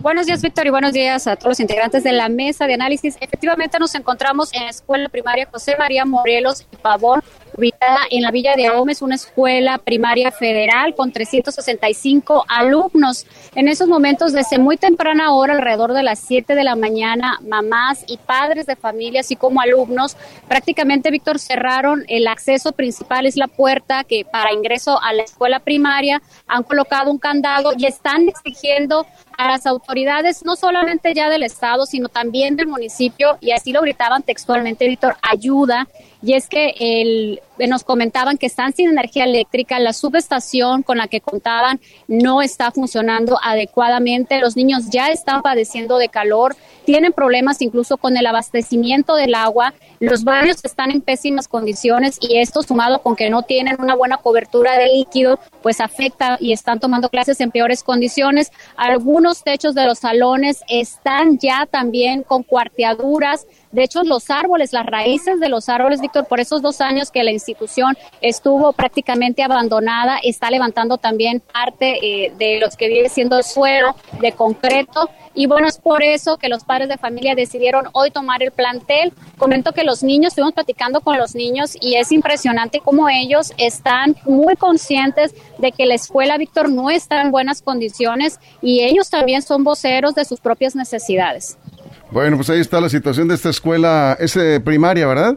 Buenos 0.00 0.26
días, 0.26 0.42
Víctor, 0.42 0.66
y 0.66 0.70
buenos 0.70 0.92
días 0.92 1.26
a 1.26 1.36
todos 1.36 1.50
los 1.50 1.60
integrantes 1.60 2.04
de 2.04 2.12
la 2.12 2.28
mesa 2.28 2.66
de 2.66 2.74
análisis. 2.74 3.16
Efectivamente, 3.20 3.78
nos 3.78 3.94
encontramos 3.94 4.52
en 4.52 4.64
la 4.64 4.70
escuela 4.70 5.08
primaria 5.08 5.48
José 5.50 5.76
María 5.78 6.04
Morelos 6.04 6.66
y 6.70 6.76
Pavón, 6.76 7.22
ubicada 7.56 8.00
en 8.10 8.22
la 8.22 8.30
Villa 8.30 8.54
de 8.56 8.68
Gómez, 8.68 9.02
una 9.02 9.14
escuela 9.14 9.78
primaria 9.78 10.30
federal 10.30 10.94
con 10.94 11.12
365 11.12 12.44
alumnos. 12.48 13.26
En 13.54 13.68
esos 13.68 13.88
momentos, 13.88 14.32
desde 14.32 14.58
muy 14.58 14.76
temprana 14.76 15.32
hora, 15.32 15.54
alrededor 15.54 15.92
de 15.92 16.02
las 16.02 16.18
7 16.20 16.54
de 16.54 16.64
la 16.64 16.76
mañana, 16.76 17.38
mamás 17.42 18.04
y 18.06 18.16
padres 18.18 18.66
de 18.66 18.76
familia, 18.76 19.20
así 19.20 19.36
como 19.36 19.60
alumnos, 19.60 20.16
prácticamente, 20.48 21.10
Víctor, 21.10 21.38
cerraron 21.38 22.04
el 22.08 22.26
acceso 22.26 22.72
principal, 22.72 23.26
es 23.26 23.36
la 23.36 23.48
puerta 23.48 24.04
que 24.04 24.24
para 24.24 24.52
ingreso 24.52 25.00
a 25.02 25.12
la 25.12 25.22
escuela 25.22 25.60
primaria 25.60 26.22
han 26.46 26.62
colocado 26.62 27.10
un 27.10 27.18
candado 27.18 27.72
y 27.76 27.86
están 27.86 28.28
exigiendo 28.28 29.06
a 29.36 29.48
las 29.48 29.66
autoridades, 29.66 30.44
no 30.44 30.56
solamente 30.56 31.14
ya 31.14 31.28
del 31.28 31.42
Estado, 31.42 31.86
sino 31.86 32.08
también 32.08 32.56
del 32.56 32.66
municipio, 32.66 33.38
y 33.40 33.50
así 33.50 33.72
lo 33.72 33.80
gritaban 33.80 34.22
textualmente, 34.22 34.88
Víctor, 34.88 35.16
ayuda. 35.22 35.88
Y 36.24 36.32
es 36.32 36.48
que 36.48 36.74
el, 36.78 37.40
nos 37.68 37.84
comentaban 37.84 38.38
que 38.38 38.46
están 38.46 38.72
sin 38.72 38.88
energía 38.88 39.24
eléctrica, 39.24 39.78
la 39.78 39.92
subestación 39.92 40.82
con 40.82 40.96
la 40.96 41.06
que 41.06 41.20
contaban 41.20 41.80
no 42.08 42.40
está 42.40 42.70
funcionando 42.70 43.38
adecuadamente, 43.42 44.40
los 44.40 44.56
niños 44.56 44.88
ya 44.90 45.08
están 45.08 45.42
padeciendo 45.42 45.98
de 45.98 46.08
calor, 46.08 46.56
tienen 46.86 47.12
problemas 47.12 47.60
incluso 47.60 47.98
con 47.98 48.16
el 48.16 48.26
abastecimiento 48.26 49.16
del 49.16 49.34
agua, 49.34 49.74
los 50.00 50.24
barrios 50.24 50.64
están 50.64 50.90
en 50.90 51.00
pésimas 51.02 51.46
condiciones 51.46 52.18
y 52.20 52.38
esto 52.38 52.62
sumado 52.62 53.02
con 53.02 53.16
que 53.16 53.30
no 53.30 53.42
tienen 53.42 53.76
una 53.78 53.94
buena 53.94 54.16
cobertura 54.16 54.78
de 54.78 54.86
líquido, 54.88 55.38
pues 55.62 55.80
afecta 55.80 56.36
y 56.40 56.52
están 56.52 56.80
tomando 56.80 57.08
clases 57.08 57.40
en 57.40 57.50
peores 57.50 57.82
condiciones. 57.82 58.50
Algunos 58.76 59.42
techos 59.44 59.74
de 59.74 59.86
los 59.86 60.00
salones 60.00 60.62
están 60.68 61.38
ya 61.38 61.66
también 61.66 62.22
con 62.22 62.42
cuarteaduras, 62.42 63.46
de 63.74 63.82
hecho, 63.82 64.04
los 64.04 64.30
árboles, 64.30 64.72
las 64.72 64.86
raíces 64.86 65.40
de 65.40 65.48
los 65.48 65.68
árboles, 65.68 66.00
Víctor, 66.00 66.26
por 66.26 66.38
esos 66.38 66.62
dos 66.62 66.80
años 66.80 67.10
que 67.10 67.24
la 67.24 67.32
institución 67.32 67.96
estuvo 68.20 68.72
prácticamente 68.72 69.42
abandonada, 69.42 70.18
está 70.22 70.48
levantando 70.48 70.96
también 70.96 71.40
parte 71.40 71.98
eh, 72.00 72.32
de 72.38 72.60
los 72.60 72.76
que 72.76 72.86
viene 72.86 73.08
siendo 73.08 73.36
el 73.36 73.42
suelo 73.42 73.96
de 74.20 74.30
concreto. 74.30 75.10
Y 75.34 75.46
bueno, 75.46 75.66
es 75.66 75.78
por 75.78 76.04
eso 76.04 76.36
que 76.36 76.48
los 76.48 76.62
padres 76.62 76.88
de 76.88 76.98
familia 76.98 77.34
decidieron 77.34 77.86
hoy 77.90 78.12
tomar 78.12 78.44
el 78.44 78.52
plantel. 78.52 79.12
Comento 79.38 79.72
que 79.72 79.82
los 79.82 80.04
niños, 80.04 80.28
estuvimos 80.28 80.54
platicando 80.54 81.00
con 81.00 81.18
los 81.18 81.34
niños 81.34 81.76
y 81.80 81.96
es 81.96 82.12
impresionante 82.12 82.78
cómo 82.78 83.08
ellos 83.08 83.52
están 83.58 84.14
muy 84.24 84.54
conscientes 84.54 85.34
de 85.58 85.72
que 85.72 85.86
la 85.86 85.94
escuela, 85.94 86.38
Víctor, 86.38 86.70
no 86.70 86.90
está 86.90 87.20
en 87.22 87.32
buenas 87.32 87.60
condiciones 87.60 88.38
y 88.62 88.84
ellos 88.84 89.10
también 89.10 89.42
son 89.42 89.64
voceros 89.64 90.14
de 90.14 90.24
sus 90.24 90.38
propias 90.38 90.76
necesidades. 90.76 91.58
Bueno, 92.10 92.36
pues 92.36 92.50
ahí 92.50 92.60
está 92.60 92.80
la 92.80 92.88
situación 92.88 93.28
de 93.28 93.34
esta 93.34 93.50
escuela, 93.50 94.16
es 94.20 94.38
primaria, 94.62 95.06
¿verdad? 95.06 95.36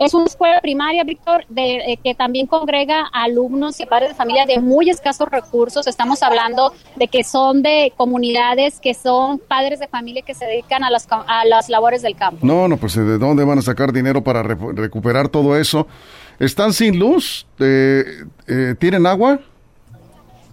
Es 0.00 0.14
una 0.14 0.24
escuela 0.24 0.62
primaria, 0.62 1.04
Víctor, 1.04 1.44
de, 1.50 1.76
eh, 1.76 1.98
que 2.02 2.14
también 2.14 2.46
congrega 2.46 3.04
alumnos 3.12 3.78
y 3.80 3.84
padres 3.84 4.08
de 4.08 4.14
familia 4.14 4.46
de 4.46 4.58
muy 4.58 4.88
escasos 4.88 5.28
recursos. 5.28 5.86
Estamos 5.86 6.22
hablando 6.22 6.72
de 6.96 7.06
que 7.08 7.22
son 7.22 7.62
de 7.62 7.92
comunidades 7.98 8.80
que 8.80 8.94
son 8.94 9.38
padres 9.38 9.78
de 9.78 9.88
familia 9.88 10.22
que 10.22 10.32
se 10.32 10.46
dedican 10.46 10.84
a 10.84 10.90
las, 10.90 11.06
a 11.10 11.44
las 11.44 11.68
labores 11.68 12.00
del 12.00 12.16
campo. 12.16 12.38
No, 12.46 12.66
no, 12.66 12.78
pues 12.78 12.94
¿de 12.94 13.18
dónde 13.18 13.44
van 13.44 13.58
a 13.58 13.62
sacar 13.62 13.92
dinero 13.92 14.24
para 14.24 14.42
recuperar 14.42 15.28
todo 15.28 15.54
eso? 15.54 15.86
¿Están 16.38 16.72
sin 16.72 16.98
luz? 16.98 17.46
Eh, 17.58 18.24
eh, 18.48 18.74
¿Tienen 18.78 19.04
agua? 19.04 19.38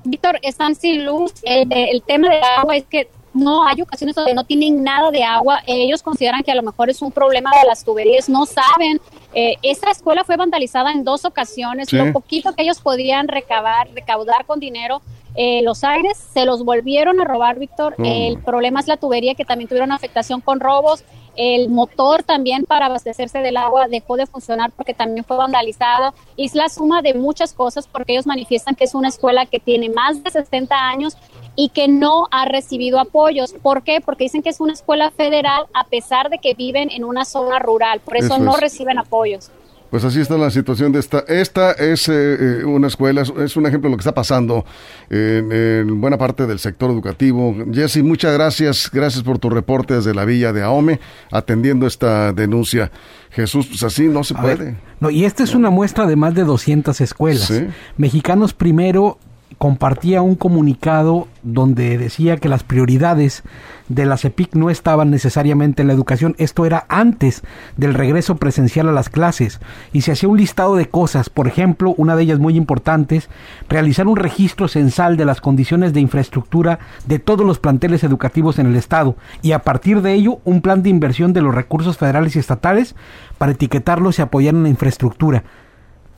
Víctor, 0.03 0.39
están 0.41 0.75
sin 0.75 1.05
luz. 1.05 1.31
el 1.43 2.03
tema 2.05 2.31
del 2.31 2.43
agua 2.43 2.75
es 2.75 2.83
que 2.83 3.07
no 3.37 3.65
hay 3.67 3.81
ocasiones 3.81 4.15
donde 4.15 4.33
no 4.33 4.43
tienen 4.43 4.83
nada 4.83 5.11
de 5.11 5.23
agua. 5.23 5.61
Ellos 5.65 6.01
consideran 6.01 6.43
que 6.43 6.51
a 6.51 6.55
lo 6.55 6.63
mejor 6.63 6.89
es 6.89 7.01
un 7.01 7.11
problema 7.11 7.51
de 7.61 7.67
las 7.67 7.83
tuberías, 7.83 8.27
no 8.27 8.45
saben. 8.45 8.99
Eh, 9.33 9.55
esta 9.61 9.91
escuela 9.91 10.23
fue 10.23 10.35
vandalizada 10.35 10.91
en 10.91 11.03
dos 11.03 11.25
ocasiones. 11.25 11.93
Lo 11.93 12.11
poquito 12.11 12.53
que 12.53 12.63
ellos 12.63 12.79
podían 12.81 13.27
recabar, 13.27 13.89
recaudar 13.93 14.45
con 14.45 14.59
dinero, 14.59 15.01
eh, 15.39 15.61
los 15.61 15.83
aires 15.83 16.17
se 16.17 16.45
los 16.45 16.65
volvieron 16.65 17.21
a 17.21 17.23
robar, 17.23 17.59
Víctor. 17.59 17.95
El 17.99 18.39
problema 18.39 18.79
es 18.79 18.87
la 18.87 18.97
tubería 18.97 19.35
que 19.35 19.45
también 19.45 19.67
tuvieron 19.67 19.91
afectación 19.91 20.41
con 20.41 20.59
robos. 20.59 21.03
El 21.35 21.69
motor 21.69 22.23
también 22.23 22.65
para 22.65 22.87
abastecerse 22.87 23.37
del 23.39 23.57
agua 23.57 23.87
dejó 23.87 24.17
de 24.17 24.25
funcionar 24.25 24.71
porque 24.71 24.95
también 24.95 25.23
fue 25.23 25.37
vandalizado. 25.37 26.15
Y 26.35 26.45
es 26.45 26.55
la 26.55 26.69
suma 26.69 27.03
de 27.03 27.13
muchas 27.13 27.53
cosas 27.53 27.87
porque 27.87 28.13
ellos 28.13 28.25
manifiestan 28.25 28.73
que 28.73 28.85
es 28.85 28.95
una 28.95 29.09
escuela 29.09 29.45
que 29.45 29.59
tiene 29.59 29.89
más 29.89 30.23
de 30.23 30.31
60 30.31 30.75
años 30.75 31.15
y 31.55 31.69
que 31.69 31.87
no 31.87 32.27
ha 32.31 32.45
recibido 32.45 32.99
apoyos. 32.99 33.53
¿Por 33.61 33.83
qué? 33.83 34.01
Porque 34.01 34.23
dicen 34.23 34.41
que 34.41 34.49
es 34.49 34.59
una 34.59 34.73
escuela 34.73 35.11
federal 35.11 35.67
a 35.75 35.83
pesar 35.83 36.31
de 36.31 36.39
que 36.39 36.55
viven 36.55 36.89
en 36.89 37.03
una 37.03 37.25
zona 37.25 37.59
rural, 37.59 37.99
por 37.99 38.17
eso, 38.17 38.39
no 38.39 38.57
reciben 38.57 38.97
apoyos. 38.97 39.51
Pues 39.89 40.03
así 40.03 40.19
está 40.19 40.37
la 40.37 40.51
situación 40.51 40.91
de 40.91 40.99
esta. 40.99 41.19
Esta 41.27 41.71
es 41.71 42.09
eh, 42.09 42.13
eh, 42.13 42.65
una 42.65 42.87
escuela, 42.87 43.21
es, 43.21 43.55
un 43.55 43.65
ejemplo 43.65 43.89
de 43.89 43.91
lo 43.91 43.97
que 43.97 44.01
está 44.01 44.13
pasando 44.13 44.65
en, 45.09 46.01
buena 46.01 46.17
parte 46.17 46.45
del 46.45 46.59
sector 46.59 46.91
educativo. 46.91 47.55
Jesse, 47.71 48.03
muchas 48.03 48.33
gracias. 48.33 48.89
Gracias 48.91 49.23
por 49.23 49.39
tu 49.39 49.49
reporte 49.49 49.95
desde 49.95 50.13
la 50.13 50.25
villa 50.25 50.51
de 50.51 50.63
Ahome, 50.63 50.99
atendiendo 51.31 51.87
esta 51.87 52.33
denuncia. 52.33 52.91
Jesús, 53.31 53.67
pues 53.67 53.83
así 53.83 54.07
no 54.07 54.23
se 54.23 54.33
puede. 54.35 54.75
no, 54.99 55.09
y 55.09 55.25
esta 55.25 55.43
es 55.43 55.55
una 55.55 55.69
muestra 55.69 56.05
de 56.05 56.15
más 56.15 56.33
de 56.33 56.43
200 56.43 56.99
escuelas. 57.01 57.53
Mexicanos 57.97 58.53
primero 58.53 59.19
compartía 59.57 60.21
un 60.21 60.35
comunicado 60.35 61.27
donde 61.41 61.97
decía 61.97 62.37
que 62.37 62.49
las 62.49 62.63
prioridades 62.63 63.43
de 63.87 64.05
la 64.05 64.17
CEPIC 64.17 64.55
no 64.55 64.69
estaban 64.69 65.09
necesariamente 65.09 65.81
en 65.81 65.87
la 65.87 65.93
educación. 65.93 66.35
Esto 66.37 66.65
era 66.65 66.85
antes 66.89 67.41
del 67.77 67.93
regreso 67.93 68.35
presencial 68.35 68.89
a 68.89 68.91
las 68.91 69.09
clases. 69.09 69.59
Y 69.93 70.01
se 70.01 70.11
hacía 70.11 70.29
un 70.29 70.37
listado 70.37 70.75
de 70.75 70.89
cosas. 70.89 71.29
Por 71.29 71.47
ejemplo, 71.47 71.93
una 71.97 72.15
de 72.15 72.23
ellas 72.23 72.39
muy 72.39 72.55
importantes, 72.55 73.29
realizar 73.69 74.07
un 74.07 74.17
registro 74.17 74.67
censal 74.67 75.17
de 75.17 75.25
las 75.25 75.41
condiciones 75.41 75.93
de 75.93 76.01
infraestructura 76.01 76.79
de 77.05 77.19
todos 77.19 77.45
los 77.45 77.59
planteles 77.59 78.03
educativos 78.03 78.59
en 78.59 78.67
el 78.67 78.75
Estado. 78.75 79.15
Y 79.41 79.53
a 79.53 79.59
partir 79.59 80.01
de 80.01 80.13
ello, 80.13 80.39
un 80.43 80.61
plan 80.61 80.83
de 80.83 80.89
inversión 80.89 81.33
de 81.33 81.41
los 81.41 81.55
recursos 81.55 81.97
federales 81.97 82.35
y 82.35 82.39
estatales 82.39 82.95
para 83.37 83.53
etiquetarlos 83.53 84.19
y 84.19 84.21
apoyar 84.21 84.53
en 84.53 84.63
la 84.63 84.69
infraestructura. 84.69 85.43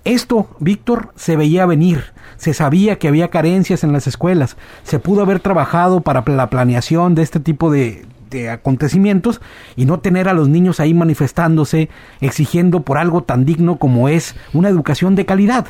Esto, 0.06 0.48
Víctor, 0.60 1.12
se 1.16 1.36
veía 1.36 1.66
venir, 1.66 2.04
se 2.38 2.54
sabía 2.54 2.98
que 2.98 3.10
había 3.10 3.30
carencias 3.30 3.84
en 3.84 3.92
las 3.92 4.08
escuelas, 4.08 4.56
se 4.84 4.98
pudo 4.98 5.22
haber 5.22 5.40
trabajado 5.40 6.02
para 6.02 6.24
la 6.26 6.50
planeación 6.50 7.16
de 7.16 7.22
este 7.22 7.40
tipo 7.40 7.70
de, 7.70 8.06
acontecimientos 8.52 9.42
y 9.76 9.86
no 9.86 10.00
tener 10.00 10.30
a 10.30 10.34
los 10.34 10.48
niños 10.48 10.80
ahí 10.80 10.94
manifestándose, 10.94 11.90
exigiendo 12.22 12.82
por 12.82 12.98
algo 12.98 13.24
tan 13.24 13.44
digno 13.44 13.78
como 13.78 14.08
es 14.08 14.36
una 14.54 14.70
educación 14.70 15.16
de 15.16 15.26
calidad. 15.26 15.66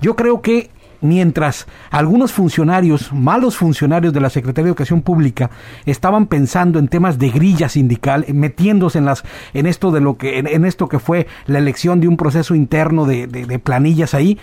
Yo 0.00 0.14
creo 0.14 0.42
que 0.42 0.70
mientras 1.02 1.66
algunos 1.90 2.32
funcionarios, 2.32 3.12
malos 3.12 3.56
funcionarios 3.56 4.14
de 4.14 4.20
la 4.20 4.30
Secretaría 4.30 4.64
de 4.64 4.70
Educación 4.70 5.02
Pública, 5.02 5.50
estaban 5.84 6.26
pensando 6.26 6.78
en 6.78 6.88
temas 6.88 7.18
de 7.18 7.28
grilla 7.28 7.68
sindical, 7.68 8.24
metiéndose 8.32 8.98
en 8.98 9.04
las, 9.04 9.22
en 9.52 9.66
esto 9.66 9.90
de 9.90 10.00
lo 10.00 10.16
que, 10.16 10.38
en, 10.38 10.64
esto 10.64 10.88
que 10.88 10.98
fue 10.98 11.26
la 11.46 11.58
elección 11.58 12.00
de 12.00 12.08
un 12.08 12.16
proceso 12.16 12.54
interno 12.54 13.04
de, 13.04 13.26
de 13.26 13.58
planillas 13.58 14.14
ahí, 14.14 14.38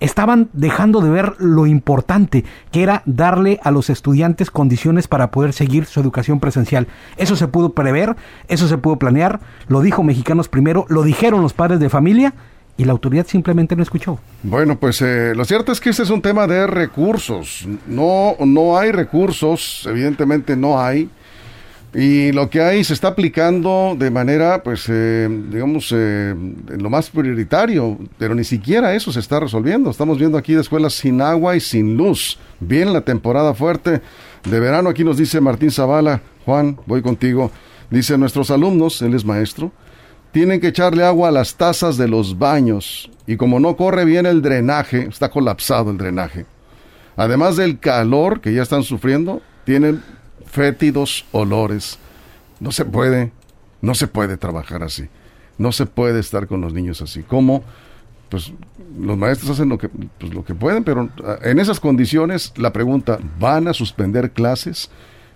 estaban 0.00 0.48
dejando 0.52 1.00
de 1.00 1.10
ver 1.10 1.34
lo 1.38 1.66
importante 1.66 2.44
que 2.70 2.82
era 2.82 3.02
darle 3.06 3.60
a 3.62 3.70
los 3.70 3.90
estudiantes 3.90 4.50
condiciones 4.50 5.08
para 5.08 5.30
poder 5.30 5.52
seguir 5.52 5.84
su 5.84 6.00
educación 6.00 6.40
presencial. 6.40 6.88
Eso 7.16 7.36
se 7.36 7.48
pudo 7.48 7.74
prever, 7.74 8.16
eso 8.48 8.66
se 8.68 8.78
pudo 8.78 8.96
planear, 8.96 9.40
lo 9.68 9.80
dijo 9.80 10.02
Mexicanos 10.02 10.48
primero, 10.48 10.86
lo 10.88 11.02
dijeron 11.02 11.42
los 11.42 11.52
padres 11.52 11.80
de 11.80 11.90
familia 11.90 12.34
y 12.78 12.84
la 12.84 12.92
autoridad 12.92 13.26
simplemente 13.26 13.76
no 13.76 13.82
escuchó. 13.82 14.20
Bueno, 14.44 14.78
pues 14.78 15.02
eh, 15.02 15.34
lo 15.34 15.44
cierto 15.44 15.72
es 15.72 15.80
que 15.80 15.90
este 15.90 16.04
es 16.04 16.10
un 16.10 16.22
tema 16.22 16.46
de 16.46 16.66
recursos. 16.66 17.66
No, 17.86 18.36
no 18.38 18.78
hay 18.78 18.92
recursos, 18.92 19.84
evidentemente 19.86 20.56
no 20.56 20.80
hay. 20.80 21.10
Y 21.92 22.30
lo 22.32 22.48
que 22.48 22.60
hay 22.60 22.84
se 22.84 22.94
está 22.94 23.08
aplicando 23.08 23.96
de 23.98 24.10
manera, 24.10 24.62
pues, 24.62 24.86
eh, 24.88 25.28
digamos, 25.50 25.92
eh, 25.92 26.34
lo 26.68 26.88
más 26.88 27.10
prioritario, 27.10 27.98
pero 28.16 28.34
ni 28.36 28.44
siquiera 28.44 28.94
eso 28.94 29.10
se 29.10 29.20
está 29.20 29.40
resolviendo. 29.40 29.90
Estamos 29.90 30.16
viendo 30.16 30.38
aquí 30.38 30.54
de 30.54 30.60
escuelas 30.60 30.92
sin 30.92 31.20
agua 31.20 31.56
y 31.56 31.60
sin 31.60 31.96
luz. 31.96 32.38
Bien 32.60 32.92
la 32.92 33.00
temporada 33.00 33.54
fuerte 33.54 34.02
de 34.44 34.60
verano, 34.60 34.88
aquí 34.88 35.02
nos 35.02 35.16
dice 35.16 35.40
Martín 35.40 35.72
Zavala, 35.72 36.20
Juan, 36.44 36.78
voy 36.86 37.02
contigo. 37.02 37.50
Dice, 37.90 38.16
nuestros 38.18 38.52
alumnos, 38.52 39.02
él 39.02 39.14
es 39.14 39.24
maestro, 39.24 39.72
tienen 40.38 40.60
que 40.60 40.68
echarle 40.68 41.02
agua 41.02 41.30
a 41.30 41.32
las 41.32 41.56
tazas 41.56 41.96
de 41.96 42.06
los 42.06 42.38
baños 42.38 43.10
y 43.26 43.36
como 43.36 43.58
no 43.58 43.76
corre 43.76 44.04
bien 44.04 44.24
el 44.24 44.40
drenaje, 44.40 45.08
está 45.08 45.30
colapsado 45.30 45.90
el 45.90 45.98
drenaje. 45.98 46.46
Además 47.16 47.56
del 47.56 47.80
calor 47.80 48.40
que 48.40 48.54
ya 48.54 48.62
están 48.62 48.84
sufriendo, 48.84 49.42
tienen 49.64 50.00
fétidos 50.46 51.26
olores. 51.32 51.98
No 52.60 52.70
se 52.70 52.84
puede, 52.84 53.32
no 53.80 53.96
se 53.96 54.06
puede 54.06 54.36
trabajar 54.36 54.84
así. 54.84 55.08
No 55.58 55.72
se 55.72 55.86
puede 55.86 56.20
estar 56.20 56.46
con 56.46 56.60
los 56.60 56.72
niños 56.72 57.02
así. 57.02 57.24
¿Cómo? 57.24 57.64
Pues 58.28 58.52
los 58.96 59.18
maestros 59.18 59.50
hacen 59.50 59.68
lo 59.68 59.78
que, 59.78 59.88
pues, 59.88 60.32
lo 60.32 60.44
que 60.44 60.54
pueden, 60.54 60.84
pero 60.84 61.08
ah, 61.24 61.38
en 61.42 61.58
esas 61.58 61.80
condiciones 61.80 62.52
la 62.56 62.72
pregunta, 62.72 63.18
¿van 63.40 63.66
a 63.66 63.72
suspender 63.74 64.30
clases 64.30 64.88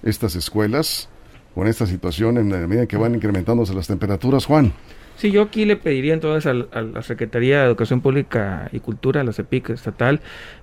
estas 0.05 0.37
escuelas? 0.37 1.09
Con 1.55 1.67
esta 1.67 1.87
situación 1.87 2.39
en 2.39 2.51
la 2.51 2.67
medida 2.67 2.87
que 2.87 2.97
van 2.97 3.15
incrementándose 3.15 3.75
las 3.75 3.87
temperaturas, 3.87 4.47
Juan. 4.47 4.73
Sí, 5.17 5.31
yo 5.31 5.43
aquí 5.43 5.65
le 5.67 5.77
pediría 5.77 6.15
entonces 6.15 6.47
a, 6.47 6.83
la 6.83 7.03
Secretaría 7.03 7.61
de 7.61 7.67
Educación 7.67 8.01
Pública 8.01 8.69
y 8.73 8.81
Cultura, 8.81 9.23
la 9.23 9.33
CEPIC 9.33 9.71
estatal, 9.71 10.21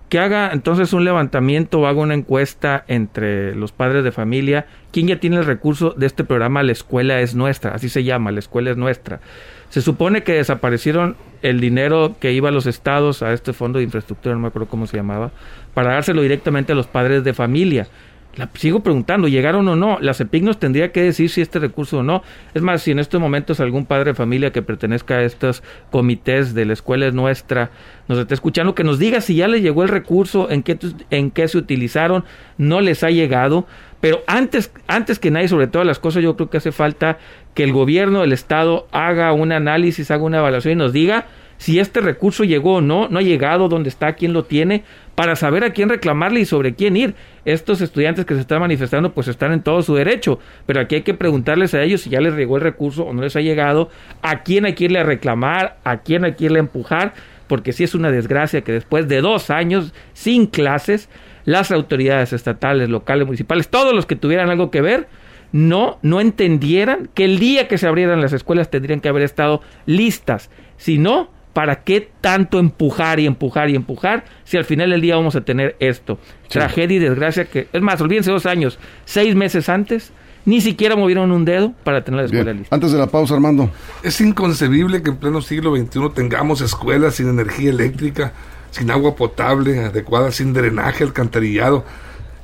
que 0.10 0.20
haga 0.20 0.50
entonces 0.52 0.92
un 0.92 1.06
levantamiento 1.06 1.80
o 1.80 1.86
haga 1.86 2.02
una 2.02 2.16
encuesta 2.16 2.84
entre 2.88 3.56
los 3.56 3.72
padres 3.72 4.04
de 4.04 4.12
familia, 4.12 4.66
quién 4.92 5.08
ya 5.08 5.20
tiene 5.20 5.38
el 5.38 5.46
recurso 5.46 5.92
de 5.92 6.08
este 6.08 6.24
programa 6.24 6.64
La 6.64 6.72
Escuela 6.72 7.22
es 7.22 7.36
Nuestra, 7.36 7.74
así 7.74 7.90
se 7.90 8.04
llama, 8.04 8.32
La 8.32 8.40
Escuela 8.40 8.72
es 8.72 8.78
Nuestra. 8.78 9.22
Se 9.70 9.82
supone 9.82 10.24
que 10.24 10.34
desaparecieron 10.34 11.16
el 11.44 11.62
dinero 11.62 12.16
que 12.20 12.34
iba 12.34 12.50
a 12.50 12.52
los 12.52 12.66
estados, 12.66 13.22
a 13.22 13.34
este 13.34 13.54
fondo 13.54 13.78
de 13.78 13.86
infraestructura, 13.86 14.34
no 14.34 14.42
me 14.42 14.48
acuerdo 14.48 14.68
cómo 14.68 14.88
se 14.88 14.98
llamaba, 14.98 15.32
para 15.76 15.94
dárselo 15.94 16.24
directamente 16.24 16.72
a 16.74 16.76
los 16.76 16.88
padres 16.88 17.24
de 17.24 17.34
familia. 17.34 17.88
La 18.36 18.50
sigo 18.54 18.82
preguntando, 18.82 19.28
¿llegaron 19.28 19.68
o 19.68 19.76
no? 19.76 19.98
La 20.00 20.14
CEPIC 20.14 20.44
nos 20.44 20.60
tendría 20.60 20.92
que 20.92 21.02
decir 21.02 21.30
si 21.30 21.42
este 21.42 21.60
recurso 21.60 22.00
o 22.00 22.04
no. 22.04 22.24
Es 22.54 22.62
más, 22.62 22.84
si 22.84 22.92
en 22.92 23.00
estos 23.00 23.20
momentos 23.20 23.60
algún 23.60 23.86
padre 23.86 24.12
de 24.12 24.16
familia 24.16 24.52
que 24.52 24.62
pertenezca 24.62 25.16
a 25.16 25.24
estos 25.24 25.64
comités 25.92 26.54
de 26.54 26.66
la 26.66 26.74
escuela 26.74 27.08
es 27.08 27.14
nuestra 27.14 27.72
nos 28.08 28.18
está 28.18 28.34
escuchando, 28.34 28.74
que 28.74 28.84
nos 28.84 28.98
diga 28.98 29.22
si 29.22 29.36
ya 29.36 29.48
le 29.48 29.62
llegó 29.62 29.84
el 29.84 29.90
recurso, 29.90 30.50
en 30.50 30.64
qué, 30.64 30.78
en 31.12 31.30
qué 31.30 31.48
se 31.48 31.60
utilizaron, 31.60 32.26
no 32.58 32.82
les 32.82 33.04
ha 33.04 33.12
llegado. 33.12 33.68
Pero 34.02 34.24
antes, 34.26 34.72
antes 34.88 35.20
que 35.20 35.30
nadie, 35.30 35.48
sobre 35.48 35.68
todas 35.68 35.86
las 35.86 36.00
cosas, 36.00 36.24
yo 36.24 36.36
creo 36.36 36.50
que 36.50 36.58
hace 36.58 36.72
falta 36.72 37.20
que 37.54 37.64
el 37.64 37.72
gobierno 37.72 38.22
del 38.22 38.34
Estado 38.34 38.88
haga 38.92 39.32
un 39.34 39.52
análisis, 39.52 40.10
haga 40.10 40.24
una 40.24 40.40
evaluación 40.40 40.74
y 40.74 40.76
nos 40.78 40.92
diga 40.92 41.28
si 41.60 41.78
este 41.78 42.00
recurso 42.00 42.46
llegó 42.46 42.76
o 42.76 42.82
no, 42.82 43.10
no 43.10 43.20
ha 43.20 43.22
llegado, 43.22 43.68
dónde 43.68 43.90
está, 43.90 44.14
quién 44.14 44.32
lo 44.32 44.46
tiene, 44.46 44.86
para 45.14 45.36
saber 45.36 45.66
a 45.66 45.74
quién 45.74 45.90
reclamarle 45.90 46.40
y 46.40 46.46
sobre 46.46 46.74
quién 46.74 46.96
ir. 46.96 47.16
Estos 47.44 47.82
estudiantes 47.82 48.26
que 48.26 48.34
se 48.34 48.40
están 48.40 48.62
manifestando 48.62 49.12
pues 49.12 49.28
están 49.28 49.52
en 49.52 49.62
todo 49.62 49.82
su 49.82 49.94
derecho, 49.94 50.40
pero 50.66 50.80
aquí 50.80 50.96
hay 50.96 51.02
que 51.02 51.14
preguntarles 51.14 51.74
a 51.74 51.84
ellos 51.84 52.00
si 52.00 52.10
ya 52.10 52.22
les 52.22 52.34
llegó 52.36 52.56
el 52.56 52.64
recurso 52.64 53.04
o 53.04 53.14
no 53.14 53.22
les 53.22 53.36
ha 53.36 53.42
llegado, 53.42 53.90
a 54.22 54.42
quién 54.44 54.64
hay 54.64 54.74
que 54.74 54.86
irle 54.86 55.00
a 55.00 55.04
reclamar, 55.04 55.80
a 55.84 55.98
quién 55.98 56.24
hay 56.24 56.36
que 56.36 56.46
irle 56.46 56.60
a 56.60 56.62
empujar, 56.62 57.14
porque 57.48 57.74
sí 57.74 57.84
es 57.84 57.94
una 57.94 58.10
desgracia 58.10 58.62
que 58.62 58.72
después 58.72 59.10
de 59.10 59.20
dos 59.20 59.50
años 59.50 59.94
sin 60.14 60.48
clases, 60.48 61.10
las 61.44 61.72
autoridades 61.72 62.32
estatales, 62.32 62.88
locales, 62.88 63.26
municipales, 63.26 63.68
todos 63.68 63.94
los 63.94 64.06
que 64.06 64.16
tuvieran 64.16 64.50
algo 64.50 64.72
que 64.72 64.80
ver, 64.80 65.10
no, 65.52 66.00
no 66.04 66.22
entendieran 66.22 67.10
que 67.14 67.26
el 67.26 67.38
día 67.38 67.68
que 67.68 67.78
se 67.78 67.88
abrieran 67.88 68.22
las 68.22 68.32
escuelas 68.32 68.72
tendrían 68.72 69.02
que 69.02 69.10
haber 69.10 69.24
estado 69.24 69.62
listas. 69.86 70.50
Si 70.78 70.98
no, 70.98 71.32
¿para 71.60 71.84
qué 71.84 72.10
tanto 72.22 72.58
empujar 72.58 73.20
y 73.20 73.26
empujar 73.26 73.70
y 73.70 73.76
empujar 73.76 74.24
si 74.46 74.56
al 74.56 74.64
final 74.64 74.92
del 74.92 75.02
día 75.02 75.18
vamos 75.18 75.36
a 75.36 75.42
tener 75.42 75.76
esto? 75.82 76.18
Tragedia 76.48 76.96
y 76.96 77.00
desgracia 77.00 77.44
que, 77.50 77.68
es 77.74 77.82
más, 77.82 78.00
olvídense 78.00 78.32
dos 78.32 78.46
años, 78.46 78.80
seis 79.04 79.36
meses 79.36 79.68
antes, 79.68 80.14
ni 80.46 80.62
siquiera 80.62 80.96
movieron 80.96 81.34
un 81.34 81.44
dedo 81.44 81.74
para 81.84 82.06
tener 82.06 82.22
la 82.22 82.26
escuela 82.28 82.54
lista. 82.54 82.74
Antes 82.74 82.94
de 82.94 82.98
la 82.98 83.08
pausa, 83.08 83.34
Armando. 83.34 83.70
Es 84.04 84.22
inconcebible 84.22 85.04
que 85.04 85.10
en 85.10 85.18
pleno 85.18 85.42
siglo 85.42 85.76
XXI 85.76 86.12
tengamos 86.16 86.62
escuelas 86.62 87.16
sin 87.16 87.28
energía 87.28 87.72
eléctrica, 87.72 88.32
sin 88.72 88.90
agua 88.90 89.18
potable 89.18 89.84
adecuada, 89.84 90.32
sin 90.32 90.54
drenaje, 90.54 91.04
alcantarillado 91.04 91.84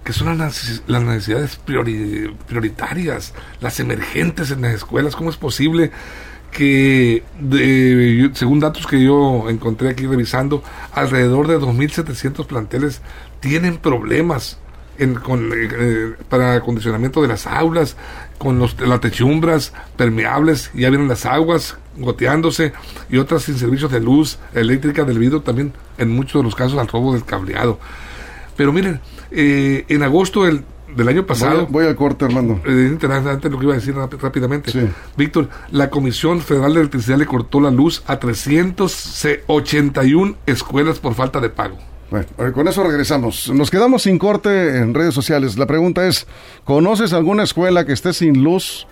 que 0.03 0.11
son 0.11 0.37
las, 0.37 0.83
necesidades 0.87 1.55
prioritarias, 1.55 3.33
las 3.61 3.79
emergentes 3.79 4.51
en 4.51 4.61
las 4.61 4.73
escuelas. 4.73 5.15
¿Cómo 5.15 5.29
es 5.29 5.37
posible 5.37 5.91
que, 6.55 7.21
según 8.33 8.61
datos 8.61 8.87
que 8.87 9.03
yo 9.03 9.49
encontré 9.49 9.89
aquí 9.89 10.07
revisando, 10.07 10.63
alrededor 10.93 11.47
de 11.47 11.59
2.700 11.59 12.45
planteles 12.47 13.01
tienen 13.41 13.77
problemas 13.77 14.57
en, 14.97 15.15
con, 15.15 15.51
eh, 15.51 15.67
eh, 15.77 16.13
para 16.29 16.55
acondicionamiento 16.55 17.21
de 17.21 17.27
las 17.27 17.45
aulas, 17.45 17.97
con 18.37 18.57
los, 18.57 18.79
las 18.79 19.01
techumbras 19.01 19.73
permeables, 19.97 20.71
ya 20.73 20.89
vienen 20.89 21.09
las 21.09 21.25
aguas 21.25 21.77
goteándose 21.97 22.71
y 23.09 23.17
otras 23.17 23.43
sin 23.43 23.57
servicios 23.57 23.91
de 23.91 23.99
luz 23.99 24.39
eléctrica 24.53 25.03
debido 25.03 25.41
también 25.41 25.73
en 25.97 26.09
muchos 26.09 26.39
de 26.39 26.43
los 26.43 26.55
casos 26.55 26.79
al 26.79 26.87
robo 26.87 27.11
del 27.11 27.25
cableado. 27.25 27.79
Pero 28.55 28.71
miren, 28.71 29.01
eh, 29.31 29.83
en 29.89 30.03
agosto 30.03 30.45
del, 30.45 30.63
del 30.95 31.09
año 31.09 31.25
pasado. 31.25 31.65
Voy, 31.69 31.85
al 31.85 31.95
corte, 31.95 32.25
Armando. 32.25 32.59
Eh, 32.65 32.97
lo 33.49 33.59
que 33.59 33.65
iba 33.65 33.73
a 33.73 33.77
decir 33.77 33.95
rápidamente. 34.21 34.71
Víctor, 35.17 35.49
la 35.71 35.89
Comisión 35.89 36.41
Federal 36.41 36.73
de 36.73 36.81
Electricidad 36.81 37.17
le 37.17 37.25
cortó 37.25 37.61
la 37.61 37.71
luz 37.71 38.03
a 38.07 38.19
381 38.19 40.35
escuelas 40.45 40.99
por 40.99 41.15
falta 41.15 41.39
de 41.39 41.49
pago. 41.49 41.77
Bueno, 42.09 42.27
con 42.53 42.67
eso 42.67 42.83
regresamos. 42.83 43.49
Nos 43.49 43.71
quedamos 43.71 44.03
sin 44.03 44.19
corte 44.19 44.77
en 44.77 44.93
redes 44.93 45.13
sociales. 45.13 45.57
La 45.57 45.65
pregunta 45.65 46.07
es, 46.07 46.27
¿conoces 46.63 47.13
alguna 47.13 47.43
escuela 47.43 47.85
que 47.85 47.93
esté 47.93 48.13
sin 48.13 48.43
luz, 48.43 48.87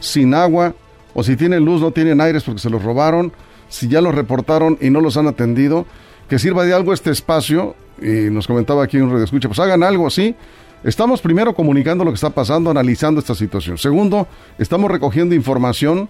sin 0.00 0.34
agua, 0.34 0.74
o 1.12 1.22
si 1.22 1.36
tienen 1.36 1.64
luz 1.64 1.80
no 1.80 1.90
tienen 1.90 2.20
aires 2.20 2.44
porque 2.44 2.60
se 2.60 2.70
los 2.70 2.82
robaron, 2.82 3.32
si 3.68 3.88
ya 3.88 4.00
los 4.00 4.14
reportaron 4.14 4.78
y 4.80 4.90
no 4.90 5.00
los 5.00 5.16
han 5.16 5.26
atendido? 5.26 5.86
Que 6.28 6.38
sirva 6.38 6.64
de 6.64 6.72
algo 6.72 6.94
este 6.94 7.10
espacio 7.10 7.74
y 8.00 8.30
nos 8.30 8.46
comentaba 8.46 8.84
aquí 8.84 8.98
un 8.98 9.10
radio 9.10 9.24
escucha, 9.24 9.48
pues 9.48 9.58
hagan 9.58 9.82
algo 9.82 10.06
así. 10.06 10.36
Estamos 10.84 11.22
primero 11.22 11.54
comunicando 11.54 12.04
lo 12.04 12.10
que 12.10 12.16
está 12.16 12.30
pasando, 12.30 12.68
analizando 12.68 13.20
esta 13.20 13.36
situación. 13.36 13.78
Segundo, 13.78 14.26
estamos 14.58 14.90
recogiendo 14.90 15.32
información 15.32 16.08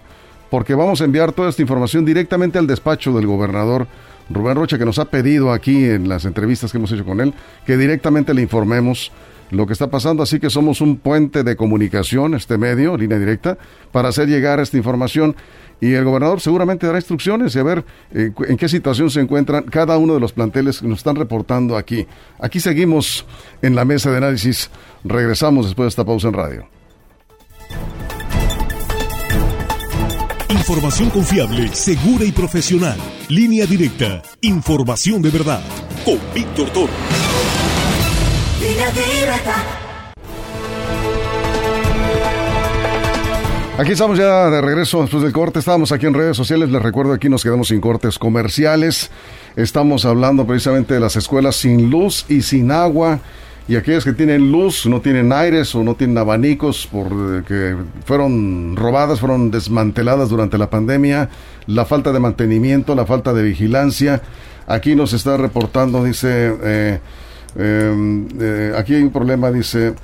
porque 0.49 0.73
vamos 0.73 0.99
a 0.99 1.05
enviar 1.05 1.31
toda 1.31 1.49
esta 1.49 1.61
información 1.61 2.05
directamente 2.05 2.57
al 2.57 2.65
despacho 2.65 3.13
del 3.13 3.27
gobernador 3.27 3.87
Rubén 4.31 4.55
Rocha, 4.55 4.79
que 4.79 4.85
nos 4.85 4.97
ha 4.97 5.05
pedido 5.05 5.51
aquí 5.51 5.85
en 5.85 6.09
las 6.09 6.25
entrevistas 6.25 6.71
que 6.71 6.79
hemos 6.79 6.91
hecho 6.91 7.05
con 7.05 7.21
él, 7.21 7.35
que 7.67 7.77
directamente 7.77 8.33
le 8.33 8.41
informemos 8.41 9.11
lo 9.51 9.67
que 9.67 9.73
está 9.73 9.91
pasando, 9.91 10.23
así 10.23 10.39
que 10.39 10.49
somos 10.49 10.81
un 10.81 10.97
puente 10.97 11.43
de 11.43 11.55
comunicación, 11.55 12.33
este 12.33 12.57
medio, 12.57 12.97
línea 12.97 13.19
directa, 13.19 13.59
para 13.91 14.09
hacer 14.09 14.27
llegar 14.27 14.59
esta 14.59 14.77
información 14.77 15.35
y 15.83 15.95
el 15.95 16.05
gobernador 16.05 16.39
seguramente 16.39 16.87
dará 16.87 16.97
instrucciones 16.97 17.53
y 17.57 17.59
a 17.59 17.63
ver 17.63 17.83
eh, 18.13 18.31
en 18.47 18.55
qué 18.55 18.69
situación 18.69 19.09
se 19.09 19.19
encuentran 19.19 19.63
cada 19.63 19.97
uno 19.97 20.13
de 20.13 20.21
los 20.21 20.31
planteles 20.31 20.79
que 20.79 20.87
nos 20.87 20.99
están 20.99 21.17
reportando 21.17 21.75
aquí. 21.75 22.07
Aquí 22.39 22.61
seguimos 22.61 23.25
en 23.61 23.75
la 23.75 23.83
mesa 23.83 24.09
de 24.09 24.15
análisis. 24.15 24.69
Regresamos 25.03 25.65
después 25.65 25.87
de 25.87 25.89
esta 25.89 26.05
pausa 26.05 26.29
en 26.29 26.33
radio. 26.35 26.69
Información 30.47 31.09
confiable, 31.09 31.67
segura 31.73 32.23
y 32.23 32.31
profesional. 32.31 32.97
Línea 33.27 33.65
directa. 33.65 34.21
Información 34.39 35.21
de 35.21 35.31
verdad. 35.31 35.61
Con 36.05 36.17
Víctor 36.33 36.69
Toro. 36.69 36.93
Línea 38.61 38.89
directa. 38.91 39.82
Aquí 43.75 43.93
estamos 43.93 44.19
ya 44.19 44.51
de 44.51 44.61
regreso 44.61 45.01
después 45.01 45.23
del 45.23 45.33
corte. 45.33 45.57
Estábamos 45.57 45.91
aquí 45.91 46.05
en 46.05 46.13
redes 46.13 46.37
sociales. 46.37 46.69
Les 46.69 46.79
recuerdo, 46.79 47.11
aquí 47.11 47.27
nos 47.27 47.41
quedamos 47.41 47.69
sin 47.69 47.81
cortes 47.81 48.19
comerciales. 48.19 49.09
Estamos 49.55 50.05
hablando 50.05 50.45
precisamente 50.45 50.93
de 50.93 50.99
las 50.99 51.15
escuelas 51.15 51.55
sin 51.55 51.89
luz 51.89 52.23
y 52.29 52.43
sin 52.43 52.71
agua. 52.71 53.19
Y 53.67 53.75
aquellas 53.75 54.03
que 54.03 54.13
tienen 54.13 54.51
luz, 54.51 54.85
no 54.85 55.01
tienen 55.01 55.33
aires 55.33 55.73
o 55.73 55.83
no 55.83 55.95
tienen 55.95 56.19
abanicos 56.19 56.87
porque 56.91 57.71
eh, 57.71 57.75
fueron 58.05 58.75
robadas, 58.75 59.19
fueron 59.19 59.49
desmanteladas 59.49 60.29
durante 60.29 60.59
la 60.59 60.69
pandemia. 60.69 61.29
La 61.65 61.85
falta 61.85 62.11
de 62.11 62.19
mantenimiento, 62.19 62.93
la 62.93 63.07
falta 63.07 63.33
de 63.33 63.41
vigilancia. 63.41 64.21
Aquí 64.67 64.95
nos 64.95 65.13
está 65.13 65.35
reportando, 65.35 66.03
dice, 66.03 66.55
eh, 66.61 66.99
em, 67.55 68.27
eh, 68.39 68.73
aquí 68.77 68.93
hay 68.93 69.01
un 69.01 69.11
problema, 69.11 69.49
dice 69.49 69.95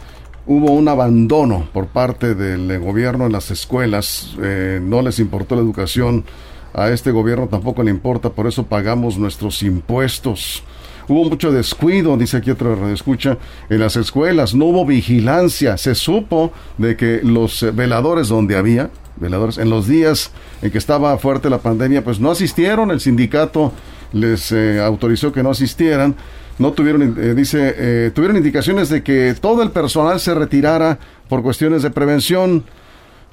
hubo 0.50 0.72
un 0.72 0.88
abandono 0.88 1.68
por 1.72 1.86
parte 1.86 2.34
del 2.34 2.80
gobierno 2.80 3.28
en 3.28 3.32
las 3.32 3.52
escuelas, 3.52 4.36
eh, 4.42 4.80
no 4.82 5.04
les 5.04 5.20
importó 5.20 5.56
la 5.56 5.62
educación, 5.62 6.26
a 6.74 6.90
este 6.90 7.12
gobierno 7.12 7.48
tampoco 7.48 7.84
le 7.84 7.92
importa, 7.92 8.32
por 8.32 8.48
eso 8.48 8.66
pagamos 8.66 9.20
nuestros 9.20 9.62
impuestos. 9.62 10.64
Hubo 11.08 11.26
mucho 11.26 11.52
descuido, 11.52 12.18
dice 12.18 12.38
aquí 12.38 12.50
otra 12.50 12.92
escucha, 12.92 13.38
en 13.70 13.80
las 13.80 13.96
escuelas, 13.96 14.56
no 14.56 14.66
hubo 14.66 14.88
vigilancia, 14.88 15.78
se 15.78 15.94
supo 15.94 16.52
de 16.80 16.98
que 16.98 17.22
los 17.24 17.64
veladores 17.76 18.28
donde 18.28 18.58
había, 18.58 18.90
veladores, 19.18 19.60
en 19.60 19.70
los 19.70 19.88
días 19.88 20.32
en 20.64 20.72
que 20.72 20.80
estaba 20.80 21.16
fuerte 21.20 21.52
la 21.52 21.60
pandemia, 21.60 22.04
pues 22.04 22.20
no 22.20 22.32
asistieron, 22.32 22.90
el 22.90 23.02
sindicato 23.02 23.72
les 24.14 24.52
eh, 24.52 24.82
autorizó 24.82 25.32
que 25.32 25.44
no 25.44 25.52
asistieran, 25.52 26.16
no 26.60 26.74
tuvieron, 26.74 27.16
eh, 27.18 27.34
dice, 27.34 27.74
eh, 27.78 28.12
tuvieron 28.14 28.38
indicaciones 28.38 28.90
de 28.90 29.02
que 29.02 29.34
todo 29.40 29.64
el 29.64 29.72
personal 29.72 30.20
se 30.20 30.36
retirara 30.36 31.00
por 31.28 31.42
cuestiones 31.42 31.82
de 31.82 31.90
prevención. 31.90 32.66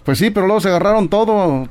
Pues 0.04 0.18
sí, 0.18 0.30
pero 0.30 0.46
luego 0.46 0.60
se 0.60 0.68
agarraron 0.68 1.08
todo 1.08 1.68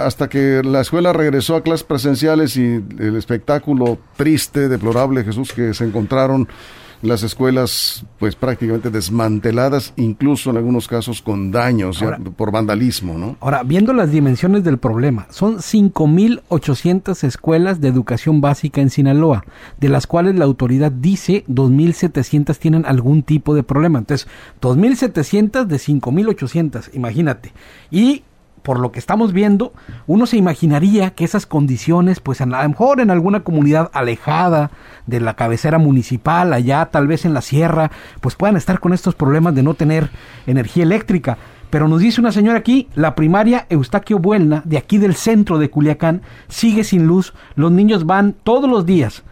hasta 0.00 0.28
que 0.28 0.62
la 0.64 0.80
escuela 0.80 1.12
regresó 1.12 1.54
a 1.54 1.62
clases 1.62 1.84
presenciales 1.84 2.56
y 2.56 2.82
el 2.98 3.16
espectáculo 3.16 3.98
triste, 4.16 4.70
deplorable, 4.70 5.22
Jesús, 5.22 5.52
que 5.52 5.74
se 5.74 5.84
encontraron 5.84 6.48
las 7.02 7.22
escuelas 7.22 8.04
pues 8.18 8.34
prácticamente 8.34 8.90
desmanteladas, 8.90 9.92
incluso 9.96 10.50
en 10.50 10.56
algunos 10.56 10.88
casos 10.88 11.22
con 11.22 11.50
daños 11.50 12.02
por 12.36 12.50
vandalismo, 12.50 13.16
¿no? 13.18 13.36
Ahora, 13.40 13.62
viendo 13.62 13.92
las 13.92 14.10
dimensiones 14.10 14.64
del 14.64 14.78
problema, 14.78 15.26
son 15.30 15.58
5.800 15.58 17.24
escuelas 17.24 17.80
de 17.80 17.88
educación 17.88 18.40
básica 18.40 18.80
en 18.80 18.90
Sinaloa, 18.90 19.44
de 19.78 19.88
las 19.88 20.06
cuales 20.06 20.34
la 20.34 20.44
autoridad 20.44 20.90
dice 20.92 21.44
2.700 21.48 22.56
tienen 22.58 22.84
algún 22.86 23.22
tipo 23.22 23.54
de 23.54 23.62
problema. 23.62 23.98
Entonces, 24.00 24.28
2.700 24.60 25.66
de 25.66 25.76
5.800, 25.76 26.90
imagínate. 26.94 27.52
Y 27.90 28.24
por 28.68 28.80
lo 28.80 28.92
que 28.92 28.98
estamos 28.98 29.32
viendo, 29.32 29.72
uno 30.06 30.26
se 30.26 30.36
imaginaría 30.36 31.12
que 31.14 31.24
esas 31.24 31.46
condiciones, 31.46 32.20
pues 32.20 32.42
a 32.42 32.44
lo 32.44 32.68
mejor 32.68 33.00
en 33.00 33.10
alguna 33.10 33.40
comunidad 33.40 33.90
alejada 33.94 34.70
de 35.06 35.20
la 35.20 35.36
cabecera 35.36 35.78
municipal, 35.78 36.52
allá 36.52 36.84
tal 36.90 37.06
vez 37.06 37.24
en 37.24 37.32
la 37.32 37.40
sierra, 37.40 37.90
pues 38.20 38.34
puedan 38.34 38.58
estar 38.58 38.78
con 38.78 38.92
estos 38.92 39.14
problemas 39.14 39.54
de 39.54 39.62
no 39.62 39.72
tener 39.72 40.10
energía 40.46 40.82
eléctrica. 40.82 41.38
Pero 41.70 41.88
nos 41.88 42.00
dice 42.00 42.20
una 42.20 42.30
señora 42.30 42.58
aquí, 42.58 42.90
la 42.94 43.14
primaria 43.14 43.64
Eustaquio 43.70 44.18
Buelna, 44.18 44.60
de 44.66 44.76
aquí 44.76 44.98
del 44.98 45.14
centro 45.14 45.56
de 45.56 45.70
Culiacán, 45.70 46.20
sigue 46.48 46.84
sin 46.84 47.06
luz. 47.06 47.32
Los 47.54 47.72
niños 47.72 48.04
van 48.04 48.34
todos 48.34 48.68
los 48.68 48.84
días 48.84 49.22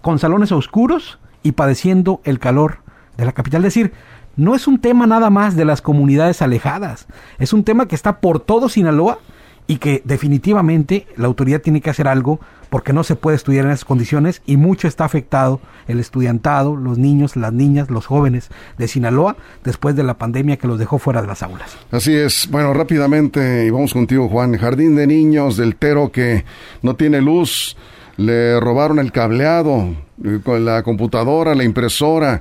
con 0.00 0.18
salones 0.18 0.50
oscuros 0.50 1.18
y 1.42 1.52
padeciendo 1.52 2.22
el 2.24 2.38
calor 2.38 2.78
de 3.18 3.26
la 3.26 3.32
capital. 3.32 3.66
Es 3.66 3.74
decir, 3.74 3.92
no 4.38 4.54
es 4.54 4.66
un 4.66 4.78
tema 4.78 5.06
nada 5.06 5.28
más 5.28 5.56
de 5.56 5.66
las 5.66 5.82
comunidades 5.82 6.40
alejadas, 6.40 7.06
es 7.38 7.52
un 7.52 7.64
tema 7.64 7.86
que 7.86 7.94
está 7.94 8.20
por 8.20 8.40
todo 8.40 8.70
Sinaloa 8.70 9.18
y 9.66 9.76
que 9.76 10.00
definitivamente 10.04 11.06
la 11.16 11.26
autoridad 11.26 11.60
tiene 11.60 11.82
que 11.82 11.90
hacer 11.90 12.08
algo 12.08 12.40
porque 12.70 12.92
no 12.92 13.04
se 13.04 13.16
puede 13.16 13.36
estudiar 13.36 13.66
en 13.66 13.72
esas 13.72 13.84
condiciones 13.84 14.40
y 14.46 14.56
mucho 14.56 14.88
está 14.88 15.04
afectado 15.04 15.60
el 15.88 16.00
estudiantado, 16.00 16.76
los 16.76 16.98
niños, 16.98 17.36
las 17.36 17.52
niñas, 17.52 17.90
los 17.90 18.06
jóvenes 18.06 18.48
de 18.78 18.88
Sinaloa 18.88 19.36
después 19.64 19.96
de 19.96 20.04
la 20.04 20.14
pandemia 20.14 20.56
que 20.56 20.66
los 20.66 20.78
dejó 20.78 20.98
fuera 20.98 21.20
de 21.20 21.26
las 21.26 21.42
aulas. 21.42 21.76
Así 21.90 22.14
es. 22.14 22.48
Bueno, 22.50 22.72
rápidamente 22.72 23.66
y 23.66 23.70
vamos 23.70 23.92
contigo 23.92 24.28
Juan. 24.28 24.56
Jardín 24.56 24.96
de 24.96 25.06
niños 25.06 25.56
del 25.56 25.76
Tero 25.76 26.12
que 26.12 26.44
no 26.82 26.94
tiene 26.96 27.20
luz, 27.20 27.76
le 28.16 28.60
robaron 28.60 28.98
el 28.98 29.12
cableado 29.12 29.94
eh, 30.24 30.40
la 30.60 30.82
computadora, 30.82 31.54
la 31.54 31.64
impresora, 31.64 32.40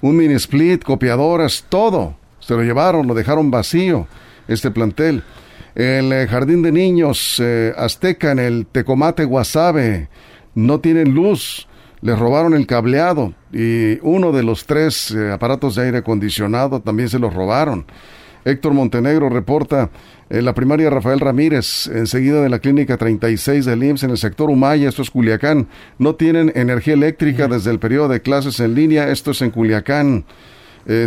un 0.00 0.16
mini 0.16 0.34
split, 0.34 0.82
copiadoras, 0.84 1.64
todo. 1.68 2.16
Se 2.40 2.54
lo 2.54 2.62
llevaron, 2.62 3.06
lo 3.06 3.14
dejaron 3.14 3.50
vacío 3.50 4.06
este 4.48 4.70
plantel 4.70 5.22
el 5.76 6.10
eh, 6.10 6.26
Jardín 6.26 6.62
de 6.62 6.72
Niños 6.72 7.36
eh, 7.38 7.72
Azteca 7.76 8.32
en 8.32 8.38
el 8.38 8.66
Tecomate 8.66 9.24
Guasave 9.24 10.08
no 10.54 10.80
tienen 10.80 11.14
luz, 11.14 11.68
les 12.00 12.18
robaron 12.18 12.54
el 12.54 12.66
cableado 12.66 13.34
y 13.52 13.98
uno 14.00 14.32
de 14.32 14.42
los 14.42 14.64
tres 14.64 15.10
eh, 15.10 15.30
aparatos 15.30 15.74
de 15.74 15.84
aire 15.84 15.98
acondicionado 15.98 16.80
también 16.80 17.10
se 17.10 17.18
los 17.18 17.34
robaron. 17.34 17.84
Héctor 18.46 18.74
Montenegro 18.74 19.28
reporta 19.28 19.90
en 20.30 20.44
la 20.44 20.54
primaria 20.54 20.88
Rafael 20.88 21.18
Ramírez, 21.18 21.88
enseguida 21.88 22.40
de 22.42 22.48
la 22.48 22.60
clínica 22.60 22.96
36 22.96 23.64
del 23.64 23.82
IMSS 23.82 24.04
en 24.04 24.10
el 24.10 24.18
sector 24.18 24.50
Humaya, 24.50 24.88
esto 24.88 25.02
es 25.02 25.10
Culiacán, 25.10 25.66
no 25.98 26.14
tienen 26.14 26.52
energía 26.54 26.94
eléctrica 26.94 27.48
desde 27.48 27.72
el 27.72 27.80
periodo 27.80 28.06
de 28.08 28.22
clases 28.22 28.60
en 28.60 28.74
línea, 28.74 29.10
esto 29.10 29.32
es 29.32 29.42
en 29.42 29.50
Culiacán. 29.50 30.24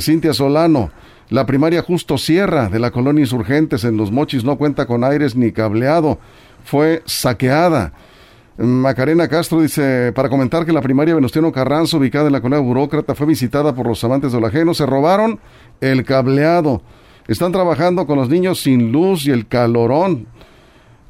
Cintia 0.02 0.34
Solano, 0.34 0.92
la 1.30 1.46
primaria 1.46 1.82
Justo 1.82 2.18
Sierra 2.18 2.68
de 2.68 2.80
la 2.80 2.92
colonia 2.92 3.22
Insurgentes 3.22 3.86
en 3.86 3.96
Los 3.96 4.12
Mochis 4.12 4.44
no 4.44 4.58
cuenta 4.58 4.86
con 4.86 5.06
aires 5.06 5.38
ni 5.38 5.54
cableado. 5.54 6.20
Fue 6.66 7.02
saqueada. 7.06 7.94
Macarena 8.58 9.30
Castro 9.30 9.62
dice, 9.62 10.12
para 10.14 10.28
comentar 10.28 10.66
que 10.66 10.74
la 10.74 10.82
primaria 10.82 11.16
Venustiano 11.16 11.54
Carranzo, 11.54 12.00
ubicada 12.00 12.28
en 12.28 12.34
la 12.34 12.42
colonia 12.42 12.66
Burócrata, 12.66 13.16
fue 13.16 13.28
visitada 13.28 13.74
por 13.74 13.88
los 13.88 14.04
amantes 14.04 14.34
de 14.34 14.42
lo 14.42 14.48
ajeno. 14.48 14.74
Se 14.74 14.86
robaron 14.86 15.40
el 15.80 16.04
cableado. 16.04 16.82
Están 17.30 17.52
trabajando 17.52 18.08
con 18.08 18.18
los 18.18 18.28
niños 18.28 18.60
sin 18.60 18.92
luz 18.92 19.28
y 19.28 19.30
el 19.30 19.48
calorón. 19.48 20.26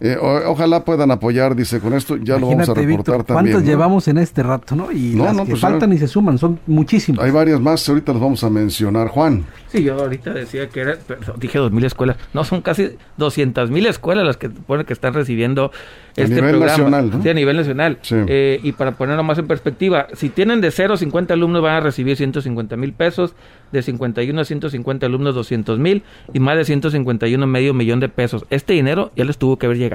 Eh, 0.01 0.17
ojalá 0.21 0.85
puedan 0.85 1.11
apoyar, 1.11 1.55
dice, 1.55 1.81
con 1.81 1.93
esto 1.93 2.15
ya 2.15 2.37
lo 2.37 2.47
vamos 2.47 2.69
a 2.69 2.73
reportar 2.73 3.23
también. 3.25 3.53
¿Cuántos 3.53 3.63
llevamos 3.63 4.07
en 4.07 4.17
este 4.17 4.43
rato, 4.43 4.73
no? 4.73 4.91
Y 4.91 5.13
las 5.13 5.35
que 5.35 5.45
pues, 5.45 5.59
faltan 5.59 5.91
y 5.91 5.97
se 5.97 6.07
suman, 6.07 6.37
son 6.37 6.59
muchísimas. 6.67 7.25
Hay 7.25 7.31
varias 7.31 7.59
más, 7.59 7.87
ahorita 7.89 8.13
las 8.13 8.21
vamos 8.21 8.43
a 8.45 8.49
mencionar. 8.49 9.09
Juan. 9.09 9.45
Sí, 9.67 9.83
yo 9.83 9.95
ahorita 9.99 10.31
decía 10.31 10.69
que 10.69 10.79
era, 10.79 10.97
dije 11.37 11.59
dos 11.59 11.71
mil 11.71 11.83
escuelas, 11.83 12.15
no, 12.33 12.43
son 12.43 12.61
casi 12.61 12.97
doscientas 13.17 13.69
mil 13.69 13.85
escuelas 13.85 14.25
las 14.25 14.37
que 14.37 14.49
pone 14.49 14.85
que 14.85 14.93
están 14.93 15.13
recibiendo 15.13 15.71
este 16.15 16.39
a 16.39 16.41
nivel 16.41 16.59
Nacional, 16.59 17.11
Sí, 17.21 17.29
a 17.29 17.33
nivel 17.33 17.57
nacional. 17.57 17.99
Eh, 18.09 18.59
y 18.63 18.71
para 18.71 18.93
ponerlo 18.93 19.23
más 19.23 19.37
en 19.37 19.47
perspectiva, 19.47 20.07
si 20.13 20.29
tienen 20.29 20.61
de 20.61 20.71
0 20.71 20.93
a 20.93 20.97
50 20.97 21.33
alumnos 21.33 21.61
van 21.61 21.75
a 21.75 21.79
recibir 21.81 22.15
150 22.15 22.77
mil 22.77 22.93
pesos, 22.93 23.35
de 23.71 23.81
51 23.81 24.41
a 24.41 24.45
150 24.45 25.05
alumnos 25.05 25.35
200 25.35 25.79
mil 25.79 26.03
y 26.33 26.39
más 26.39 26.57
de 26.57 26.65
151 26.65 27.47
medio 27.47 27.73
millón 27.73 27.99
de 27.99 28.09
pesos. 28.09 28.45
Este 28.49 28.73
dinero 28.73 29.11
ya 29.15 29.25
les 29.25 29.37
tuvo 29.37 29.57
que 29.57 29.65
haber 29.65 29.77
llegado. 29.77 29.88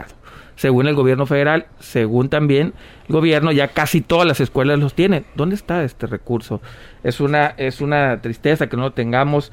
Según 0.57 0.87
el 0.87 0.95
gobierno 0.95 1.27
federal, 1.27 1.67
según 1.81 2.29
también 2.29 2.75
el 3.09 3.13
gobierno, 3.13 3.51
ya 3.51 3.69
casi 3.69 4.01
todas 4.01 4.27
las 4.27 4.39
escuelas 4.41 4.79
los 4.79 4.95
tienen. 4.95 5.27
¿Dónde 5.35 5.57
está 5.57 5.83
este 5.83 6.07
recurso? 6.07 6.61
Es 7.03 7.21
una, 7.21 7.55
es 7.57 7.81
una 7.81 8.21
tristeza 8.23 8.69
que 8.69 8.77
no 8.77 8.85
lo 8.85 8.93
tengamos 8.93 9.51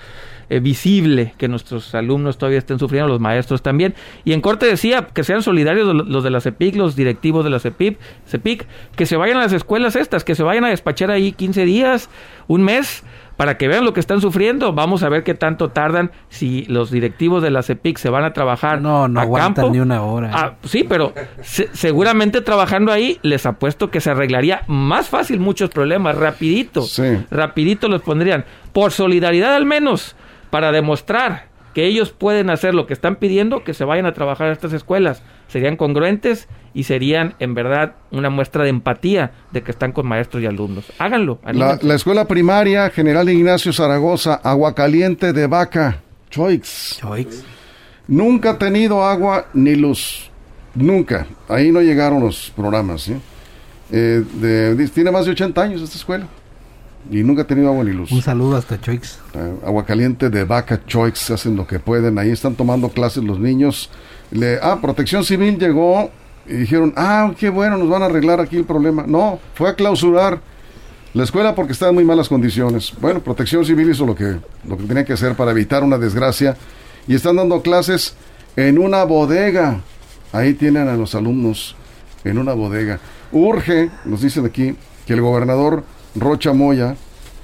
eh, 0.50 0.60
visible, 0.60 1.34
que 1.40 1.48
nuestros 1.48 1.96
alumnos 1.96 2.38
todavía 2.38 2.60
estén 2.60 2.78
sufriendo, 2.78 3.10
los 3.10 3.20
maestros 3.20 3.64
también. 3.64 3.96
Y 4.26 4.34
en 4.34 4.42
corte 4.42 4.68
decía 4.68 5.08
que 5.08 5.24
sean 5.24 5.42
solidarios 5.42 5.88
los 5.94 6.24
de 6.24 6.30
la 6.30 6.40
CEPIC, 6.40 6.76
los 6.76 6.96
directivos 6.96 7.44
de 7.44 7.50
la 7.50 7.60
CEPIC, 7.60 7.98
CEPIC, 8.28 8.68
que 8.96 9.08
se 9.08 9.18
vayan 9.18 9.38
a 9.38 9.42
las 9.42 9.54
escuelas 9.54 9.96
estas, 9.96 10.24
que 10.24 10.36
se 10.36 10.44
vayan 10.44 10.66
a 10.66 10.70
despachar 10.70 11.10
ahí 11.10 11.32
15 11.32 11.66
días, 11.66 12.10
un 12.48 12.64
mes, 12.64 13.04
para 13.42 13.58
que 13.58 13.68
vean 13.68 13.86
lo 13.86 13.92
que 13.92 14.00
están 14.00 14.22
sufriendo. 14.22 14.72
Vamos 14.72 15.02
a 15.02 15.10
ver 15.10 15.24
qué 15.24 15.34
tanto 15.34 15.70
tardan 15.70 16.12
si 16.30 16.64
los 16.66 16.92
directivos 16.92 17.42
de 17.42 17.50
la 17.50 17.64
CEPIC 17.64 17.98
se 17.98 18.12
van 18.12 18.24
a 18.24 18.34
trabajar 18.34 18.80
no, 18.82 19.08
no 19.08 19.20
aguantan 19.20 19.72
ni 19.72 19.80
una 19.80 20.04
hora. 20.04 20.30
Ah, 20.32 20.54
sí, 20.64 20.86
pero 20.88 21.12
seguramente 21.42 22.42
trabajando 22.42 22.92
ahí 22.92 23.18
les 23.24 23.48
apuesto 23.48 23.90
que 23.90 24.00
se 24.00 24.12
arreglaría 24.12 24.62
más 24.68 25.10
fácil 25.10 25.40
muchos 25.40 25.72
problemas, 25.72 26.20
rapidito. 26.20 26.86
Rapidito 27.32 27.88
los 27.88 28.04
pondrían. 28.04 28.46
Por 28.74 28.92
solidaridad 28.92 29.56
al 29.56 29.66
menos, 29.66 30.16
para 30.52 30.72
demostrar 30.72 31.48
que 31.74 31.86
ellos 31.86 32.12
pueden 32.12 32.50
hacer 32.50 32.74
lo 32.74 32.86
que 32.88 32.94
están 32.94 33.16
pidiendo, 33.16 33.64
que 33.64 33.74
se 33.74 33.86
vayan 33.86 34.06
a 34.06 34.14
trabajar 34.14 34.48
a 34.48 34.52
estas 34.52 34.74
escuelas. 34.74 35.22
Serían 35.48 35.78
congruentes 35.78 36.48
y 36.74 36.84
serían 36.84 37.36
en 37.40 37.54
verdad 37.54 37.96
una 38.12 38.30
muestra 38.30 38.64
de 38.64 38.70
empatía 38.70 39.32
de 39.52 39.62
que 39.64 39.72
están 39.72 39.92
con 39.92 40.08
maestros 40.08 40.44
y 40.44 40.46
alumnos. 40.46 40.92
Háganlo. 41.00 41.40
La, 41.54 41.96
escuela 41.96 42.26
primaria 42.26 42.90
General 42.90 43.28
Ignacio 43.30 43.74
Zaragoza, 43.74 44.36
agua 44.44 44.76
caliente 44.76 45.34
de 45.34 45.48
vaca, 45.48 46.02
Choix. 46.30 46.98
Choix. 47.00 47.44
Nunca 48.08 48.52
ha 48.52 48.58
tenido 48.58 49.04
agua 49.04 49.48
ni 49.54 49.76
luz. 49.76 50.30
Nunca. 50.76 51.28
Ahí 51.48 51.72
no 51.72 51.82
llegaron 51.82 52.22
los 52.22 52.52
programas. 52.56 53.10
Eh, 53.92 54.88
tiene 54.94 55.12
más 55.12 55.26
de 55.26 55.32
80 55.32 55.62
años 55.62 55.82
esta 55.82 55.98
escuela 55.98 56.28
y 57.10 57.24
nunca 57.24 57.44
ha 57.44 57.48
tenido 57.48 57.70
agua 57.70 57.84
ni 57.84 57.92
luz. 57.92 58.12
Un 58.12 58.22
saludo 58.22 58.58
hasta 58.58 58.80
Choix. 58.80 59.20
Eh, 59.34 59.54
agua 59.66 59.86
caliente 59.86 60.30
de 60.30 60.44
vaca 60.44 60.82
Choix, 60.86 61.32
hacen 61.32 61.56
lo 61.56 61.66
que 61.66 61.80
pueden. 61.80 62.18
Ahí 62.20 62.30
están 62.30 62.56
tomando 62.56 62.90
clases 62.90 63.24
los 63.24 63.40
niños. 63.40 63.90
Le, 64.32 64.60
ah, 64.62 64.80
Protección 64.82 65.24
Civil 65.24 65.58
llegó 65.58 66.12
y 66.46 66.54
dijeron, 66.54 66.94
ah, 66.96 67.34
qué 67.38 67.50
bueno, 67.50 67.78
nos 67.78 67.90
van 67.90 68.04
a 68.04 68.06
arreglar 68.06 68.40
aquí 68.40 68.58
el 68.58 68.66
problema. 68.66 69.06
No, 69.08 69.40
fue 69.56 69.70
a 69.70 69.76
clausurar 69.76 70.40
la 71.14 71.24
escuela 71.24 71.56
porque 71.56 71.74
está 71.74 71.90
en 71.90 71.96
muy 71.96 72.06
malas 72.06 72.30
condiciones. 72.30 72.94
Bueno, 73.00 73.22
Protección 73.22 73.66
Civil 73.66 73.90
hizo 73.90 74.06
lo 74.06 74.16
que, 74.16 74.38
lo 74.68 74.78
que 74.78 74.84
tenía 74.84 75.04
que 75.04 75.14
hacer 75.14 75.36
para 75.36 75.52
evitar 75.52 75.84
una 75.84 75.98
desgracia 75.98 76.56
y 77.08 77.16
están 77.16 77.36
dando 77.36 77.62
clases 77.62 78.16
en 78.56 78.78
una 78.78 79.04
bodega. 79.04 79.82
Ahí 80.32 80.54
tienen 80.54 80.88
a 80.88 80.96
los 80.96 81.16
alumnos 81.16 81.76
en 82.24 82.38
una 82.38 82.54
bodega. 82.54 83.00
Urge, 83.32 83.90
nos 84.06 84.22
dicen 84.22 84.46
aquí, 84.46 84.76
que 85.06 85.14
el 85.14 85.22
gobernador 85.22 85.84
Rocha 86.16 86.54
Moya, 86.54 86.96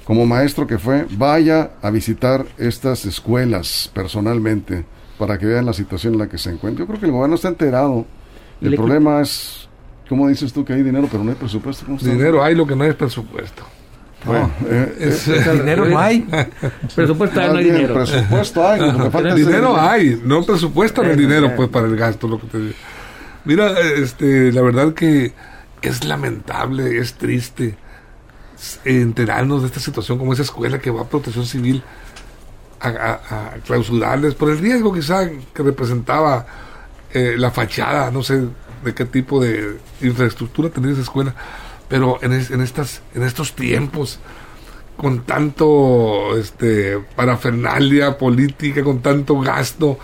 como 0.04 0.26
maestro 0.26 0.66
que 0.66 0.78
fue, 0.78 1.06
vaya 1.10 1.70
a 1.82 1.90
visitar 1.90 2.46
estas 2.56 3.04
escuelas 3.04 3.90
personalmente 3.92 4.84
para 5.18 5.38
que 5.38 5.46
vean 5.46 5.66
la 5.66 5.72
situación 5.72 6.14
en 6.14 6.20
la 6.20 6.28
que 6.28 6.38
se 6.38 6.50
encuentra. 6.50 6.84
Yo 6.84 6.86
creo 6.86 7.00
que 7.00 7.06
el 7.06 7.12
gobierno 7.12 7.34
está 7.36 7.48
enterado. 7.48 8.06
El 8.60 8.74
problema 8.74 9.20
es, 9.20 9.68
¿cómo 10.08 10.28
dices 10.28 10.52
tú 10.52 10.64
que 10.64 10.72
hay 10.72 10.82
dinero 10.82 11.08
pero 11.10 11.24
no 11.24 11.30
hay 11.30 11.36
presupuesto? 11.36 11.84
Dinero 12.00 12.42
hay, 12.42 12.54
lo 12.54 12.66
que 12.66 12.74
no 12.74 12.84
hay 12.84 12.90
es 12.90 12.96
presupuesto. 12.96 13.62
Bueno, 14.24 14.50
eh, 14.66 14.96
eh, 14.98 15.52
dinero 15.52 15.84
no 15.84 15.98
hay. 15.98 16.26
presupuesto 16.94 17.40
hay, 17.40 17.48
no 17.48 17.58
hay 17.58 17.64
dinero. 17.64 17.94
Presupuesto 17.94 18.66
hay. 18.66 19.34
dinero 19.34 19.76
hay, 19.80 20.22
no 20.24 20.42
presupuesto 20.44 21.02
no 21.02 21.10
hay 21.10 21.16
dinero 21.16 21.54
pues 21.54 21.68
para 21.68 21.86
el 21.86 21.96
gasto. 21.96 22.26
Lo 22.26 22.40
que 22.40 22.46
te 22.46 22.58
Mira, 23.44 23.78
este, 23.80 24.52
la 24.52 24.62
verdad 24.62 24.92
que 24.92 25.32
es 25.82 26.04
lamentable, 26.04 26.98
es 26.98 27.14
triste 27.14 27.76
enterarnos 28.84 29.62
de 29.62 29.68
esta 29.68 29.80
situación 29.80 30.18
como 30.18 30.32
esa 30.32 30.42
escuela 30.42 30.78
que 30.78 30.90
va 30.90 31.02
a 31.02 31.08
protección 31.08 31.46
civil 31.46 31.82
a, 32.80 33.56
clausurarles 33.66 34.34
por 34.34 34.50
el 34.50 34.58
riesgo 34.58 34.92
quizá 34.92 35.28
que 35.28 35.62
representaba 35.62 36.46
eh, 37.12 37.34
la 37.36 37.50
fachada, 37.50 38.10
no 38.10 38.22
sé 38.22 38.48
de 38.84 38.94
qué 38.94 39.04
tipo 39.04 39.40
de 39.40 39.78
infraestructura 40.00 40.70
tendría 40.70 40.92
esa 40.92 41.02
escuela, 41.02 41.34
pero 41.88 42.18
en, 42.22 42.32
en, 42.32 42.60
estas, 42.60 43.02
en 43.14 43.22
estos 43.22 43.54
tiempos, 43.54 44.20
con 44.96 45.22
tanto 45.24 46.36
este, 46.36 46.98
parafernalia 47.16 48.18
política, 48.18 48.84
con 48.84 49.00
tanto 49.00 49.40
gasto, 49.40 49.98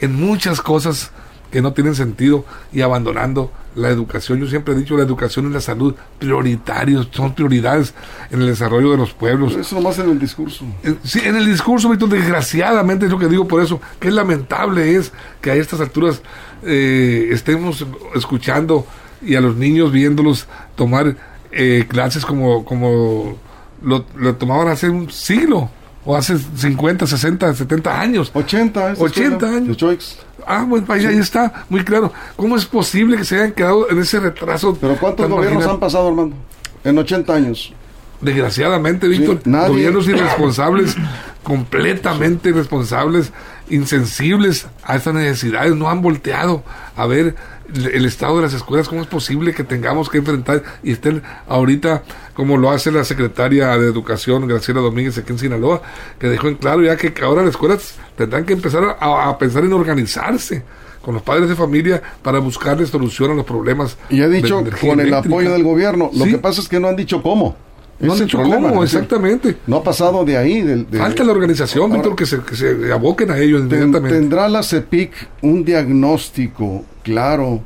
en 0.00 0.14
muchas 0.14 0.60
cosas 0.60 1.12
que 1.50 1.62
no 1.62 1.72
tienen 1.72 1.94
sentido 1.94 2.44
y 2.72 2.82
abandonando 2.82 3.50
la 3.74 3.88
educación. 3.88 4.40
Yo 4.40 4.46
siempre 4.46 4.74
he 4.74 4.76
dicho, 4.76 4.96
la 4.96 5.04
educación 5.04 5.50
y 5.50 5.52
la 5.52 5.60
salud 5.60 5.94
prioritarios, 6.18 7.08
son 7.12 7.34
prioridades 7.34 7.94
en 8.30 8.40
el 8.40 8.48
desarrollo 8.48 8.90
de 8.90 8.96
los 8.96 9.12
pueblos. 9.12 9.54
Eso 9.54 9.76
nomás 9.76 9.98
en 9.98 10.10
el 10.10 10.18
discurso. 10.18 10.64
Sí, 11.04 11.20
en 11.24 11.36
el 11.36 11.46
discurso, 11.46 11.88
Víctor, 11.88 12.10
desgraciadamente 12.10 13.06
es 13.06 13.12
lo 13.12 13.18
que 13.18 13.28
digo 13.28 13.46
por 13.46 13.62
eso, 13.62 13.80
que 14.00 14.10
lamentable 14.10 14.96
es 14.96 15.12
que 15.40 15.50
a 15.50 15.54
estas 15.54 15.80
alturas 15.80 16.22
eh, 16.64 17.28
estemos 17.30 17.86
escuchando 18.14 18.86
y 19.22 19.34
a 19.34 19.40
los 19.40 19.56
niños 19.56 19.92
viéndolos 19.92 20.46
tomar 20.76 21.16
eh, 21.50 21.86
clases 21.88 22.26
como, 22.26 22.64
como 22.64 23.36
lo, 23.82 24.04
lo 24.16 24.34
tomaban 24.36 24.68
hace 24.68 24.88
un 24.88 25.10
siglo 25.10 25.70
o 26.04 26.16
hace 26.16 26.38
50, 26.38 27.06
60, 27.06 27.54
70 27.54 28.00
años. 28.00 28.30
80, 28.34 28.94
80 28.98 29.46
años. 29.46 30.18
Ah, 30.46 30.64
bueno, 30.66 30.86
ahí, 30.88 31.04
ahí, 31.04 31.18
está, 31.18 31.66
muy 31.68 31.84
claro. 31.84 32.12
¿Cómo 32.36 32.56
es 32.56 32.64
posible 32.64 33.16
que 33.16 33.24
se 33.24 33.36
hayan 33.36 33.52
quedado 33.52 33.90
en 33.90 33.98
ese 33.98 34.18
retraso? 34.20 34.76
Pero 34.80 34.96
¿cuántos 34.98 35.28
gobiernos 35.28 35.66
han 35.66 35.78
pasado, 35.78 36.08
Armando? 36.08 36.36
En 36.84 36.96
80 36.96 37.34
años. 37.34 37.72
Desgraciadamente, 38.20 39.06
Víctor, 39.06 39.40
gobiernos 39.44 40.08
irresponsables, 40.08 40.96
completamente 41.42 42.48
irresponsables, 42.48 43.32
insensibles 43.68 44.66
a 44.82 44.96
estas 44.96 45.14
necesidades, 45.14 45.74
no 45.76 45.88
han 45.88 46.02
volteado 46.02 46.64
a 46.96 47.06
ver 47.06 47.36
el 47.74 48.06
estado 48.06 48.36
de 48.36 48.42
las 48.42 48.54
escuelas, 48.54 48.88
cómo 48.88 49.02
es 49.02 49.06
posible 49.06 49.54
que 49.54 49.62
tengamos 49.62 50.08
que 50.08 50.18
enfrentar 50.18 50.62
y 50.82 50.92
estén 50.92 51.22
ahorita, 51.46 52.02
como 52.38 52.56
lo 52.56 52.70
hace 52.70 52.92
la 52.92 53.02
secretaria 53.02 53.76
de 53.76 53.88
Educación, 53.88 54.46
Graciela 54.46 54.80
Domínguez, 54.80 55.18
aquí 55.18 55.32
en 55.32 55.40
Sinaloa, 55.40 55.82
que 56.20 56.28
dejó 56.28 56.46
en 56.46 56.54
claro 56.54 56.84
ya 56.84 56.96
que 56.96 57.12
ahora 57.20 57.42
las 57.42 57.50
escuelas 57.50 57.96
tendrán 58.16 58.44
que 58.44 58.52
empezar 58.52 58.96
a, 59.00 59.36
pensar 59.38 59.64
en 59.64 59.72
organizarse 59.72 60.62
con 61.02 61.14
los 61.14 61.24
padres 61.24 61.48
de 61.48 61.56
familia 61.56 62.00
para 62.22 62.38
buscarle 62.38 62.86
solución 62.86 63.32
a 63.32 63.34
los 63.34 63.44
problemas. 63.44 63.98
Y 64.08 64.22
ha 64.22 64.28
dicho 64.28 64.62
con 64.80 65.00
el 65.00 65.12
apoyo 65.14 65.50
del 65.50 65.64
gobierno. 65.64 66.12
Lo 66.14 66.26
que 66.26 66.38
pasa 66.38 66.60
es 66.60 66.68
que 66.68 66.78
no 66.78 66.86
han 66.86 66.94
dicho 66.94 67.20
cómo. 67.20 67.56
No 67.98 68.12
han 68.12 68.20
dicho 68.20 68.40
cómo, 68.40 68.84
exactamente. 68.84 69.56
No 69.66 69.78
ha 69.78 69.82
pasado 69.82 70.24
de 70.24 70.36
ahí. 70.36 70.86
Falta 70.92 71.24
la 71.24 71.32
organización, 71.32 71.92
Víctor, 71.92 72.14
que 72.14 72.24
se, 72.24 72.38
que 72.42 72.54
se 72.54 72.92
aboquen 72.92 73.32
a 73.32 73.38
ello 73.38 73.58
inmediatamente. 73.58 74.16
¿Tendrá 74.16 74.48
la 74.48 74.62
CEPIC 74.62 75.10
un 75.42 75.64
diagnóstico 75.64 76.84
claro, 77.02 77.64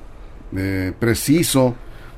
eh, 0.57 0.95
preciso, 0.99 1.75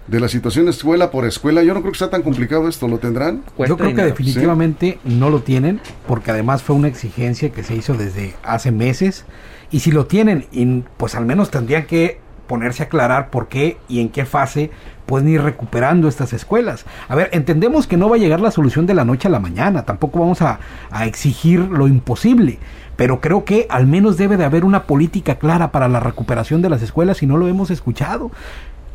de 0.07 0.21
la 0.21 0.29
situación 0.29 0.69
escuela 0.69 1.11
por 1.11 1.25
escuela. 1.25 1.63
Yo 1.63 1.75
no 1.75 1.81
creo 1.81 1.93
que 1.93 1.99
sea 1.99 2.11
tan 2.11 2.23
complicado 2.23 2.69
esto, 2.69 2.89
¿lo 2.89 2.99
tendrán? 2.99 3.43
Yo 3.67 3.77
creo 3.77 3.95
que 3.95 4.05
definitivamente 4.05 4.99
no 5.05 5.31
lo 5.31 5.41
tienen, 5.41 5.81
porque 6.07 6.31
además 6.31 6.63
fue 6.63 6.77
una 6.77 6.89
exigencia 6.89 7.51
que 7.51 7.63
se 7.63 7.75
hizo 7.75 7.95
desde 7.95 8.35
hace 8.43 8.71
meses. 8.71 9.25
Y 9.71 9.81
si 9.81 9.91
lo 9.91 10.07
tienen, 10.07 10.85
pues 10.97 11.15
al 11.15 11.27
menos 11.27 11.51
tendrían 11.51 11.87
que 11.87 12.21
ponerse 12.47 12.83
a 12.83 12.87
aclarar 12.87 13.31
por 13.31 13.49
qué 13.49 13.79
y 13.89 14.01
en 14.01 14.11
qué 14.11 14.27
fase 14.27 14.71
pueden 15.07 15.29
ir 15.29 15.43
recuperando 15.43 16.09
estas 16.09 16.33
escuelas. 16.33 16.85
A 17.09 17.15
ver, 17.15 17.31
entendemos 17.33 17.87
que 17.87 17.97
no 17.97 18.09
va 18.09 18.17
a 18.17 18.19
llegar 18.19 18.41
la 18.41 18.51
solución 18.51 18.87
de 18.87 18.95
la 18.95 19.05
noche 19.05 19.29
a 19.29 19.31
la 19.31 19.41
mañana, 19.41 19.85
tampoco 19.85 20.21
vamos 20.21 20.43
a, 20.43 20.61
a 20.91 21.07
exigir 21.07 21.61
lo 21.61 21.89
imposible, 21.89 22.59
pero 22.97 23.21
creo 23.21 23.45
que 23.45 23.67
al 23.71 23.87
menos 23.87 24.17
debe 24.17 24.37
de 24.37 24.45
haber 24.45 24.65
una 24.65 24.85
política 24.85 25.37
clara 25.37 25.73
para 25.73 25.89
la 25.89 26.01
recuperación 26.01 26.63
de 26.63 26.71
las 26.71 26.83
escuelas 26.83 27.23
y 27.23 27.27
no 27.27 27.37
lo 27.37 27.49
hemos 27.49 27.71
escuchado. 27.71 28.31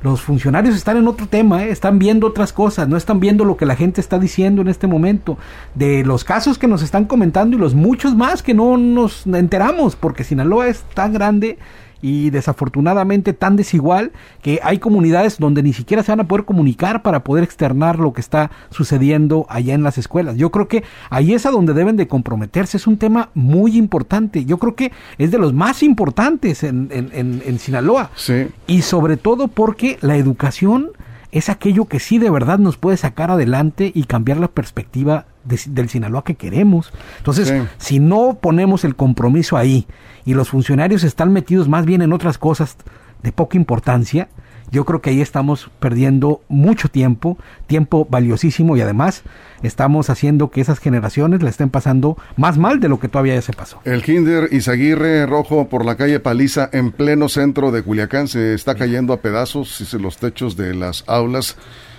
Los 0.01 0.21
funcionarios 0.21 0.75
están 0.75 0.97
en 0.97 1.07
otro 1.07 1.27
tema, 1.27 1.63
¿eh? 1.63 1.71
están 1.71 1.99
viendo 1.99 2.27
otras 2.27 2.53
cosas, 2.53 2.87
no 2.87 2.95
están 2.95 3.19
viendo 3.19 3.43
lo 3.43 3.57
que 3.57 3.65
la 3.65 3.75
gente 3.75 3.99
está 3.99 4.17
diciendo 4.17 4.61
en 4.61 4.69
este 4.69 4.87
momento, 4.87 5.37
de 5.75 6.05
los 6.05 6.23
casos 6.23 6.57
que 6.57 6.67
nos 6.67 6.81
están 6.81 7.05
comentando 7.05 7.57
y 7.57 7.59
los 7.59 7.75
muchos 7.75 8.15
más 8.15 8.41
que 8.41 8.53
no 8.53 8.77
nos 8.77 9.27
enteramos, 9.27 9.95
porque 9.97 10.23
Sinaloa 10.23 10.67
es 10.67 10.83
tan 10.93 11.11
grande 11.11 11.57
y 12.01 12.29
desafortunadamente 12.29 13.33
tan 13.33 13.55
desigual 13.55 14.11
que 14.41 14.59
hay 14.63 14.79
comunidades 14.79 15.37
donde 15.37 15.63
ni 15.63 15.73
siquiera 15.73 16.03
se 16.03 16.11
van 16.11 16.21
a 16.21 16.27
poder 16.27 16.45
comunicar 16.45 17.01
para 17.01 17.23
poder 17.23 17.43
externar 17.43 17.99
lo 17.99 18.13
que 18.13 18.21
está 18.21 18.51
sucediendo 18.69 19.45
allá 19.49 19.73
en 19.73 19.83
las 19.83 19.97
escuelas. 19.97 20.37
Yo 20.37 20.51
creo 20.51 20.67
que 20.67 20.83
ahí 21.09 21.33
es 21.33 21.45
a 21.45 21.51
donde 21.51 21.73
deben 21.73 21.97
de 21.97 22.07
comprometerse. 22.07 22.77
Es 22.77 22.87
un 22.87 22.97
tema 22.97 23.29
muy 23.33 23.77
importante. 23.77 24.45
Yo 24.45 24.57
creo 24.57 24.75
que 24.75 24.91
es 25.17 25.31
de 25.31 25.37
los 25.37 25.53
más 25.53 25.83
importantes 25.83 26.63
en, 26.63 26.89
en, 26.91 27.41
en, 27.45 27.59
Sinaloa. 27.59 28.11
Sí. 28.15 28.47
Y 28.67 28.83
sobre 28.83 29.17
todo 29.17 29.47
porque 29.47 29.97
la 30.01 30.15
educación 30.15 30.91
es 31.31 31.49
aquello 31.49 31.85
que 31.85 31.99
sí 31.99 32.17
de 32.17 32.29
verdad 32.29 32.59
nos 32.59 32.77
puede 32.77 32.97
sacar 32.97 33.31
adelante 33.31 33.91
y 33.93 34.03
cambiar 34.03 34.37
la 34.37 34.47
perspectiva 34.47 35.25
del 35.49 35.89
Sinaloa 35.89 36.23
que 36.23 36.35
queremos. 36.35 36.91
Entonces, 37.17 37.53
si 37.77 37.99
no 37.99 38.37
ponemos 38.41 38.83
el 38.83 38.95
compromiso 38.95 39.57
ahí 39.57 39.87
y 40.25 40.33
los 40.33 40.49
funcionarios 40.49 41.03
están 41.03 41.33
metidos 41.33 41.67
más 41.67 41.85
bien 41.85 42.01
en 42.01 42.13
otras 42.13 42.37
cosas 42.37 42.77
de 43.23 43.31
poca 43.31 43.57
importancia, 43.57 44.29
yo 44.71 44.85
creo 44.85 45.01
que 45.01 45.09
ahí 45.09 45.21
estamos 45.21 45.69
perdiendo 45.79 46.41
mucho 46.47 46.89
tiempo, 46.89 47.37
tiempo 47.67 48.07
valiosísimo 48.09 48.77
y 48.77 48.81
además 48.81 49.23
estamos 49.63 50.09
haciendo 50.09 50.51
que 50.51 50.61
esas 50.61 50.79
generaciones 50.79 51.41
le 51.41 51.49
estén 51.49 51.69
pasando 51.69 52.17
más 52.37 52.57
mal 52.57 52.79
de 52.79 52.87
lo 52.87 52.99
que 52.99 53.07
todavía 53.07 53.35
ya 53.35 53.41
se 53.41 53.53
pasó. 53.53 53.79
El 53.83 54.03
Kinder 54.03 54.49
Izaguirre 54.51 55.25
Rojo 55.25 55.69
por 55.69 55.85
la 55.85 55.95
calle 55.95 56.19
Paliza 56.19 56.69
en 56.71 56.91
pleno 56.91 57.29
centro 57.29 57.71
de 57.71 57.81
Culiacán 57.81 58.27
se 58.27 58.53
está 58.53 58.75
cayendo 58.75 59.13
a 59.13 59.21
pedazos 59.21 59.93
los 59.93 60.17
techos 60.17 60.55
de 60.55 60.75
las 60.75 61.03
aulas. 61.07 61.57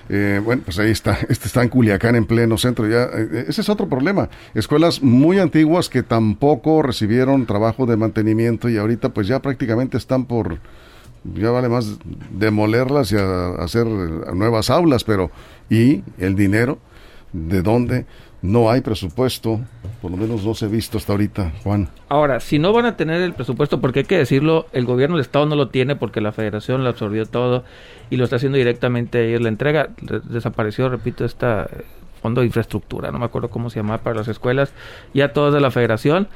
Eh, 0.08 0.40
bueno, 0.44 0.62
pues 0.64 0.78
ahí 0.78 0.90
está, 0.90 1.18
este 1.28 1.46
está 1.46 1.62
en 1.62 1.68
Culiacán 1.68 2.16
en 2.16 2.26
pleno 2.26 2.58
centro. 2.58 2.88
Ya, 2.88 3.04
eh, 3.04 3.46
ese 3.48 3.60
es 3.60 3.68
otro 3.68 3.88
problema. 3.88 4.28
Escuelas 4.54 5.02
muy 5.02 5.38
antiguas 5.38 5.88
que 5.88 6.02
tampoco 6.02 6.82
recibieron 6.82 7.46
trabajo 7.46 7.86
de 7.86 7.96
mantenimiento 7.96 8.68
y 8.68 8.76
ahorita 8.76 9.10
pues 9.10 9.28
ya 9.28 9.40
prácticamente 9.40 9.96
están 9.96 10.24
por, 10.24 10.58
ya 11.24 11.50
vale 11.50 11.68
más 11.68 11.98
demolerlas 12.30 13.12
y 13.12 13.16
hacer 13.16 13.86
nuevas 13.86 14.70
aulas, 14.70 15.04
pero 15.04 15.30
¿y 15.68 16.02
el 16.18 16.34
dinero? 16.34 16.78
¿De 17.32 17.62
dónde? 17.62 18.06
No 18.42 18.70
hay 18.70 18.80
presupuesto, 18.80 19.60
por 20.00 20.10
lo 20.10 20.16
menos 20.16 20.44
no 20.44 20.54
se 20.54 20.64
ha 20.64 20.68
visto 20.68 20.98
hasta 20.98 21.12
ahorita, 21.12 21.52
Juan. 21.62 21.88
Ahora, 22.08 22.40
si 22.40 22.58
no 22.58 22.72
van 22.72 22.86
a 22.86 22.96
tener 22.96 23.20
el 23.20 23.34
presupuesto, 23.34 23.80
porque 23.80 24.00
hay 24.00 24.04
que 24.06 24.16
decirlo, 24.16 24.66
el 24.72 24.86
gobierno 24.86 25.16
del 25.16 25.22
Estado 25.22 25.46
no 25.46 25.56
lo 25.56 25.68
tiene 25.68 25.96
porque 25.96 26.20
la 26.20 26.32
federación 26.32 26.82
lo 26.82 26.90
absorbió 26.90 27.26
todo 27.26 27.64
y 28.08 28.16
lo 28.16 28.24
está 28.24 28.36
haciendo 28.36 28.58
directamente 28.58 29.28
ellos. 29.28 29.42
La 29.42 29.48
entrega 29.48 29.90
desapareció, 30.24 30.88
repito, 30.88 31.24
esta 31.24 31.64
eh, 31.64 31.84
fondo 32.22 32.40
de 32.40 32.46
infraestructura, 32.46 33.10
no 33.10 33.18
me 33.18 33.26
acuerdo 33.26 33.48
cómo 33.48 33.68
se 33.68 33.76
llama 33.80 33.98
para 33.98 34.16
las 34.16 34.28
escuelas, 34.28 34.72
ya 35.12 35.32
todas 35.32 35.52
de 35.52 35.60
la 35.60 35.70
federación. 35.70 36.28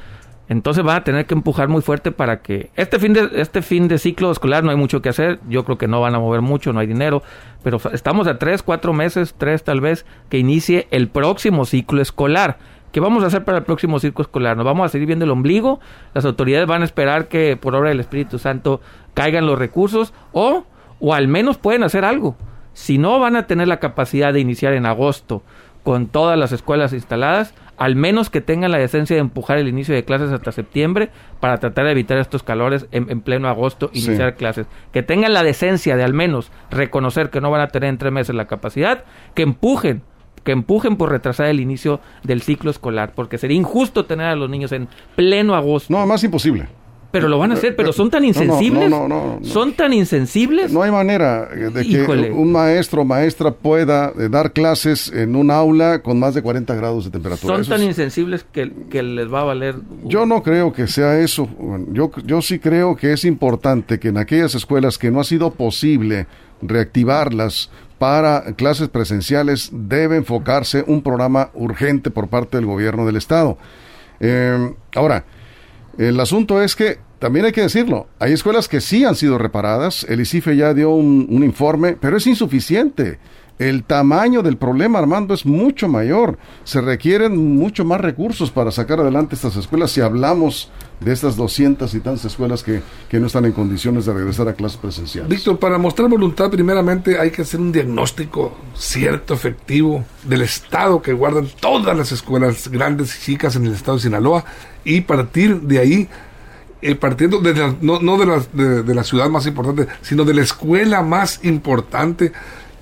Entonces 0.47 0.85
van 0.85 0.99
a 0.99 1.05
tener 1.05 1.25
que 1.25 1.33
empujar 1.33 1.69
muy 1.69 1.81
fuerte 1.81 2.13
para 2.13 2.43
que 2.43 2.71
este 2.77 2.99
fin 2.99 3.15
de 3.15 3.31
este 3.37 3.63
fin 3.63 3.89
de 3.89 3.97
ciclo 3.97 4.31
escolar 4.31 4.63
no 4.63 4.71
hay 4.71 4.77
mucho 4.77 5.01
que 5.01 5.09
hacer. 5.09 5.41
Yo 5.49 5.65
creo 5.65 5.79
que 5.79 5.89
no 5.89 6.03
van 6.03 6.15
a 6.15 6.19
mover 6.19 6.43
mucho, 6.43 6.75
no 6.75 6.81
hay 6.81 6.87
dinero, 6.87 7.23
pero 7.63 7.81
estamos 7.95 8.27
a 8.27 8.39
tres, 8.39 8.63
cuatro 8.63 8.93
meses, 8.93 9.35
tres 9.39 9.65
tal 9.65 9.81
vez, 9.81 10.05
que 10.29 10.39
inicie 10.39 10.87
el 10.91 11.09
próximo 11.09 11.65
ciclo 11.65 12.03
escolar. 12.03 12.59
¿Qué 12.95 13.01
vamos 13.01 13.25
a 13.25 13.27
hacer 13.27 13.45
para 13.45 13.59
el 13.59 13.65
próximo 13.65 13.99
ciclo 13.99 14.23
escolar? 14.23 14.57
¿Nos 14.57 14.65
vamos 14.65 14.87
a 14.87 14.89
seguir 14.89 15.09
viendo 15.09 15.25
el 15.25 15.33
ombligo? 15.33 15.81
¿Las 16.15 16.25
autoridades 16.25 16.69
van 16.69 16.83
a 16.83 16.85
esperar 16.85 17.27
que 17.27 17.57
por 17.57 17.75
obra 17.75 17.89
del 17.89 17.99
Espíritu 17.99 18.39
Santo 18.39 18.81
caigan 19.15 19.47
los 19.47 19.59
recursos? 19.59 20.15
¿O, 20.31 20.65
o 21.01 21.13
al 21.13 21.27
menos 21.27 21.59
pueden 21.59 21.83
hacer 21.83 22.05
algo? 22.05 22.37
Si 22.73 22.97
no 22.97 23.19
van 23.19 23.35
a 23.35 23.49
tener 23.49 23.67
la 23.67 23.81
capacidad 23.81 24.33
de 24.33 24.39
iniciar 24.39 24.75
en 24.75 24.87
agosto 24.87 25.43
con 25.83 26.07
todas 26.07 26.39
las 26.39 26.53
escuelas 26.53 26.93
instaladas, 26.93 27.53
al 27.79 27.97
menos 27.97 28.31
que 28.31 28.41
tengan 28.41 28.71
la 28.71 28.79
decencia 28.79 29.17
de 29.17 29.23
empujar 29.23 29.59
el 29.59 29.67
inicio 29.67 29.93
de 29.93 30.05
clases 30.05 30.31
hasta 30.31 30.53
septiembre 30.53 31.11
para 31.41 31.59
tratar 31.59 31.87
de 31.87 31.91
evitar 31.91 32.19
estos 32.19 32.45
calores 32.45 32.87
en, 32.93 33.23
pleno 33.23 33.49
agosto, 33.49 33.91
iniciar 33.93 34.37
clases. 34.37 34.69
Que 34.93 35.03
tengan 35.03 35.33
la 35.33 35.43
decencia 35.43 35.97
de 35.97 36.05
al 36.05 36.15
menos 36.15 36.53
reconocer 36.71 37.31
que 37.31 37.41
no 37.41 37.51
van 37.51 37.63
a 37.63 37.69
tener 37.69 37.89
en 37.89 37.99
tres 37.99 38.13
meses 38.13 38.37
la 38.37 38.47
capacidad, 38.47 39.03
que 39.35 39.43
empujen 39.43 40.03
que 40.45 40.53
empujen 40.53 40.97
por 40.97 41.11
retrasar 41.11 41.47
el 41.47 41.61
inicio 41.61 42.01
del 42.23 42.43
ciclo 42.43 42.71
escolar, 42.71 43.13
porque 43.15 43.39
sería 43.39 43.57
injusto 43.57 44.05
tener 44.05 44.27
a 44.27 44.37
los 44.37 44.49
niños 44.49 44.73
en 44.73 44.89
pleno 45.17 45.55
agosto. 45.55 45.93
No, 45.93 46.07
más 46.07 46.23
imposible 46.23 46.69
pero 47.15 47.29
lo 47.29 47.39
van 47.39 47.53
a 47.53 47.55
hacer, 47.55 47.77
pero 47.77 47.93
son 47.93 48.11
tan 48.11 48.25
insensibles. 48.25 48.91
No, 48.91 49.07
no, 49.07 49.39
no, 49.39 49.45
son 49.45 49.73
tan 49.75 49.93
insensibles. 49.93 50.73
No 50.73 50.83
hay 50.83 50.91
manera 50.91 51.47
de 51.47 51.87
que 51.87 52.33
un 52.33 52.51
maestro 52.51 53.03
o 53.03 53.05
maestra 53.05 53.53
pueda 53.53 54.13
eh, 54.19 54.29
dar 54.29 54.53
clases 54.53 55.13
en 55.13 55.37
un 55.37 55.53
aula 55.53 56.01
con 56.03 56.19
más 56.19 56.35
de 56.35 56.43
40 56.43 56.75
grados 56.75 57.05
de 57.05 57.13
temperatura. 57.13 57.55
Son 57.55 57.65
tan 57.65 57.85
insensibles 57.85 58.45
que, 58.51 58.73
que, 58.91 59.05
les 59.05 59.33
va 59.33 59.43
a 59.43 59.45
valer. 59.45 59.77
Yo 60.03 60.27
no 60.27 60.43
creo 60.43 60.73
que 60.73 60.89
sea 60.89 61.21
eso. 61.21 61.49
Yo, 61.93 62.11
yo 62.25 62.43
sí 62.43 62.59
creo 62.59 62.97
que 62.97 63.13
es 63.13 63.25
importante 63.25 64.01
que 64.01 64.09
en 64.09 64.19
aquellas 64.19 64.57
escuelas 64.57 64.99
que 64.99 65.13
no 65.13 65.21
ha 65.21 65.25
sido 65.25 65.53
posible 65.53 66.27
reactivarlas 66.63 67.71
para 67.99 68.55
clases 68.55 68.89
presenciales, 68.89 69.71
debe 69.73 70.17
enfocarse 70.17 70.85
un 70.87 71.03
programa 71.03 71.51
urgente 71.55 72.11
por 72.11 72.29
parte 72.29 72.57
del 72.57 72.67
gobierno 72.67 73.07
del 73.07 73.17
Estado. 73.17 73.57
Eh, 74.21 74.75
ahora, 74.95 75.25
el 75.99 76.19
asunto 76.19 76.63
es 76.63 76.75
que, 76.75 76.99
también 77.19 77.47
hay 77.47 77.53
que 77.53 77.63
decirlo, 77.63 78.09
hay 78.19 78.33
escuelas 78.33 78.69
que 78.69 78.81
sí 78.81 79.05
han 79.05 79.15
sido 79.15 79.39
reparadas, 79.39 80.05
el 80.09 80.21
ICIFE 80.21 80.57
ya 80.57 80.75
dio 80.75 80.91
un, 80.91 81.43
informe, 81.45 81.97
pero 81.99 82.17
es 82.17 82.27
insuficiente. 82.27 83.19
El 83.59 83.85
tamaño 83.85 84.43
del 84.43 84.57
problema, 84.57 84.99
Armando, 84.99 85.33
es 85.33 85.47
mucho 85.47 85.89
mayor. 85.89 86.39
Se 86.65 86.81
requieren 86.81 87.57
mucho 87.57 87.85
más 87.85 88.01
recursos 88.01 88.51
para 88.51 88.71
sacar 88.73 88.99
adelante 88.99 89.37
estas 89.37 89.55
escuelas 89.57 89.93
si 89.93 90.01
hablamos 90.01 90.71
de 90.99 91.13
estas 91.13 91.37
doscientas 91.37 91.95
y 91.95 92.01
tantas 92.01 92.25
escuelas 92.25 92.63
que, 92.65 92.83
que 93.09 93.21
no 93.21 93.27
están 93.27 93.45
en 93.45 93.53
condiciones 93.53 94.07
de 94.07 94.15
regresar 94.15 94.49
a 94.49 94.55
clases 94.55 94.79
presenciales. 94.79 95.29
Víctor, 95.31 95.59
para 95.59 95.79
mostrar 95.79 96.09
voluntad, 96.09 96.51
primeramente 96.51 97.19
hay 97.19 97.31
que 97.31 97.43
hacer 97.43 97.61
un 97.61 97.71
diagnóstico 97.71 98.57
cierto, 98.75 99.35
efectivo, 99.35 100.05
del 100.25 100.43
estado 100.43 101.01
que 101.01 101.13
guardan 101.13 101.47
todas 101.61 101.97
las 101.97 102.11
escuelas 102.11 102.69
grandes 102.69 103.17
y 103.17 103.33
chicas 103.33 103.55
en 103.57 103.67
el 103.67 103.75
estado 103.75 103.99
de 103.99 104.03
Sinaloa 104.03 104.45
y 104.85 105.03
partir 105.03 105.61
de 105.61 105.79
ahí 105.79 106.09
eh, 106.83 106.95
partiendo 106.97 107.39
de 107.39 107.55
la- 107.55 107.75
no, 107.81 108.01
no 108.01 108.19
de, 108.19 108.27
la, 108.27 108.83
de 108.83 108.95
la 108.95 109.05
ciudad 109.05 109.29
más 109.31 109.47
importante, 109.47 109.87
sino 110.03 110.25
de 110.25 110.35
la 110.35 110.43
escuela 110.43 111.03
más 111.03 111.41
importante 111.45 112.33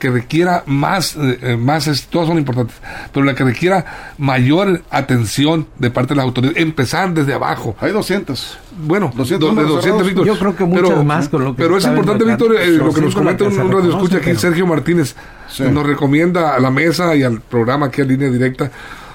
que 0.02 0.10
requiera 0.10 0.64
más, 0.66 1.14
eh, 1.14 1.38
eh, 1.42 1.56
más 1.56 1.86
es- 1.86 2.08
todas 2.08 2.26
son 2.26 2.36
importantes, 2.36 2.74
pero 3.12 3.24
la 3.24 3.36
que 3.36 3.44
requiera 3.44 4.12
mayor 4.18 4.82
atención 4.90 5.68
de 5.78 5.90
parte 5.92 6.08
de 6.08 6.16
las 6.16 6.24
autoridades, 6.24 6.60
empezar 6.60 7.14
desde 7.14 7.34
abajo. 7.34 7.76
Hay 7.80 7.92
200. 7.92 8.58
Bueno, 8.84 9.12
200 9.14 9.38
do- 9.38 9.46
de 9.54 9.62
números 9.62 9.76
200, 9.76 10.02
cerrados. 10.02 10.06
Víctor. 10.08 10.26
Yo 10.26 10.38
creo 10.40 10.56
que 10.56 10.64
muchas 10.64 11.04
más 11.04 11.28
con 11.28 11.44
lo 11.44 11.54
que 11.54 11.62
Pero 11.62 11.76
es 11.78 11.84
importante, 11.86 12.24
Víctor, 12.24 12.56
eh, 12.56 12.66
lo 12.72 12.92
que 12.92 13.00
nos 13.00 13.14
comenta 13.14 13.44
un, 13.44 13.56
radio 13.72 13.90
escucha 13.90 14.16
aquí, 14.16 14.26
pero- 14.26 14.40
Sergio 14.40 14.66
Martínez, 14.66 15.14
Sí. 15.48 15.62
nos 15.70 15.86
recomienda 15.86 16.56
a 16.56 16.58
la 16.58 16.70
mesa 16.72 17.14
y 17.14 17.22
al 17.22 17.40
programa 17.40 17.86
aquí 17.86 18.00
a 18.02 18.04
línea 18.04 18.28
directa 18.28 18.72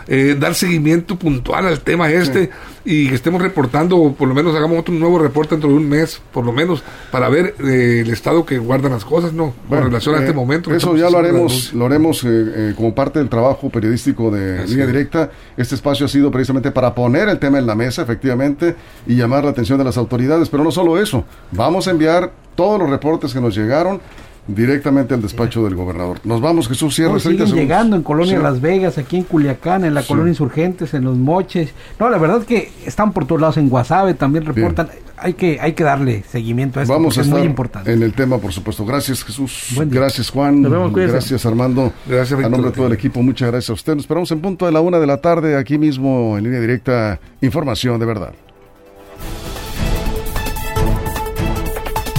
eh, 0.07 0.35
dar 0.39 0.55
seguimiento 0.55 1.17
puntual 1.17 1.65
al 1.65 1.79
tema 1.81 2.11
este 2.11 2.49
y 2.85 3.09
que 3.09 3.15
estemos 3.15 3.41
reportando, 3.41 4.15
por 4.17 4.29
lo 4.29 4.33
menos 4.33 4.55
hagamos 4.55 4.79
otro 4.79 4.93
nuevo 4.93 5.19
reporte 5.19 5.55
dentro 5.55 5.69
de 5.69 5.75
un 5.75 5.89
mes, 5.89 6.21
por 6.31 6.45
lo 6.45 6.53
menos, 6.53 6.81
para 7.11 7.27
ver 7.27 7.53
eh, 7.59 8.03
el 8.05 8.09
estado 8.09 8.45
que 8.45 8.59
guardan 8.59 8.93
las 8.93 9.03
cosas, 9.03 9.33
¿no? 9.33 9.53
Bueno, 9.67 9.83
con 9.83 9.91
relación 9.91 10.15
a 10.15 10.19
eh, 10.19 10.21
este 10.21 10.33
momento. 10.33 10.69
que 10.69 10.77
Eso 10.77 10.95
ya 10.95 11.09
lo 11.09 11.17
haremos, 11.17 11.73
lo 11.73 11.85
haremos 11.85 12.23
eh, 12.23 12.27
eh, 12.29 12.73
como 12.77 12.95
parte 12.95 13.19
del 13.19 13.27
trabajo 13.27 13.69
periodístico 13.69 14.31
de 14.31 14.59
Así 14.59 14.69
Línea 14.69 14.85
es. 14.85 14.91
Directa. 14.91 15.31
Este 15.57 15.75
espacio 15.75 16.05
ha 16.05 16.09
sido 16.09 16.31
precisamente 16.31 16.71
para 16.71 16.95
poner 16.95 17.27
el 17.27 17.39
tema 17.39 17.59
en 17.59 17.67
la 17.67 17.75
mesa, 17.75 18.03
efectivamente, 18.03 18.75
y 19.05 19.15
llamar 19.15 19.43
la 19.43 19.49
atención 19.49 19.77
de 19.77 19.83
las 19.83 19.97
autoridades. 19.97 20.47
Pero 20.47 20.63
no 20.63 20.71
solo 20.71 20.97
eso, 20.97 21.25
vamos 21.51 21.89
a 21.89 21.91
enviar 21.91 22.31
todos 22.55 22.79
los 22.79 22.89
reportes 22.89 23.33
que 23.33 23.41
nos 23.41 23.53
llegaron 23.55 23.99
directamente 24.47 25.13
al 25.13 25.21
despacho 25.21 25.63
del 25.63 25.75
gobernador. 25.75 26.19
Nos 26.23 26.41
vamos, 26.41 26.67
Jesús 26.67 26.95
Sierra. 26.95 27.13
No, 27.13 27.19
30 27.19 27.29
siguen 27.31 27.47
segundos. 27.47 27.59
llegando 27.63 27.95
en 27.95 28.03
Colonia 28.03 28.37
Sí. 28.37 28.43
Las 28.43 28.61
Vegas, 28.61 28.97
aquí 28.97 29.17
en 29.17 29.23
Culiacán, 29.23 29.83
en 29.85 29.93
la 29.93 30.01
Sí. 30.01 30.07
Colonia 30.07 30.29
Insurgentes, 30.29 30.93
en 30.93 31.03
Los 31.03 31.17
Moches. 31.17 31.73
No, 31.99 32.09
la 32.09 32.17
verdad 32.17 32.39
es 32.39 32.45
que 32.45 32.71
están 32.85 33.11
por 33.13 33.25
todos 33.25 33.41
lados 33.41 33.57
en 33.57 33.69
Guasave, 33.69 34.13
también 34.13 34.45
reportan. 34.45 34.89
Hay 35.19 35.33
que, 35.33 35.57
hay 35.59 35.73
que 35.73 35.83
darle 35.83 36.23
seguimiento 36.29 36.79
a 36.79 36.83
esto, 36.83 36.93
Vamos 36.93 37.07
a 37.07 37.15
porque 37.15 37.21
es 37.21 37.27
estar 37.27 37.39
muy 37.39 37.47
importante. 37.47 37.91
en 37.91 38.03
el 38.03 38.13
tema, 38.13 38.37
por 38.37 38.53
supuesto. 38.53 38.85
Gracias, 38.85 39.23
Jesús. 39.23 39.69
Buen 39.75 39.89
día. 39.89 40.01
Gracias, 40.01 40.29
Juan. 40.29 40.61
Nos 40.61 40.71
vemos, 40.71 40.93
gracias, 40.93 41.43
Armando. 41.45 41.91
Gracias, 42.07 42.39
A 42.39 42.43
nombre 42.49 42.69
de 42.69 42.75
todo 42.75 42.85
el 42.87 42.93
equipo, 42.93 43.23
muchas 43.23 43.49
gracias 43.49 43.71
a 43.71 43.73
usted. 43.73 43.95
Nos 43.95 44.03
esperamos 44.03 44.31
en 44.31 44.41
punto 44.41 44.67
de 44.67 44.71
la 44.71 44.79
una 44.79 44.99
de 44.99 45.07
la 45.07 45.17
tarde, 45.17 45.57
aquí 45.57 45.77
mismo 45.79 46.37
en 46.37 46.43
línea 46.43 46.59
directa. 46.59 47.19
Información 47.41 47.99
de 47.99 48.05
verdad. 48.05 48.33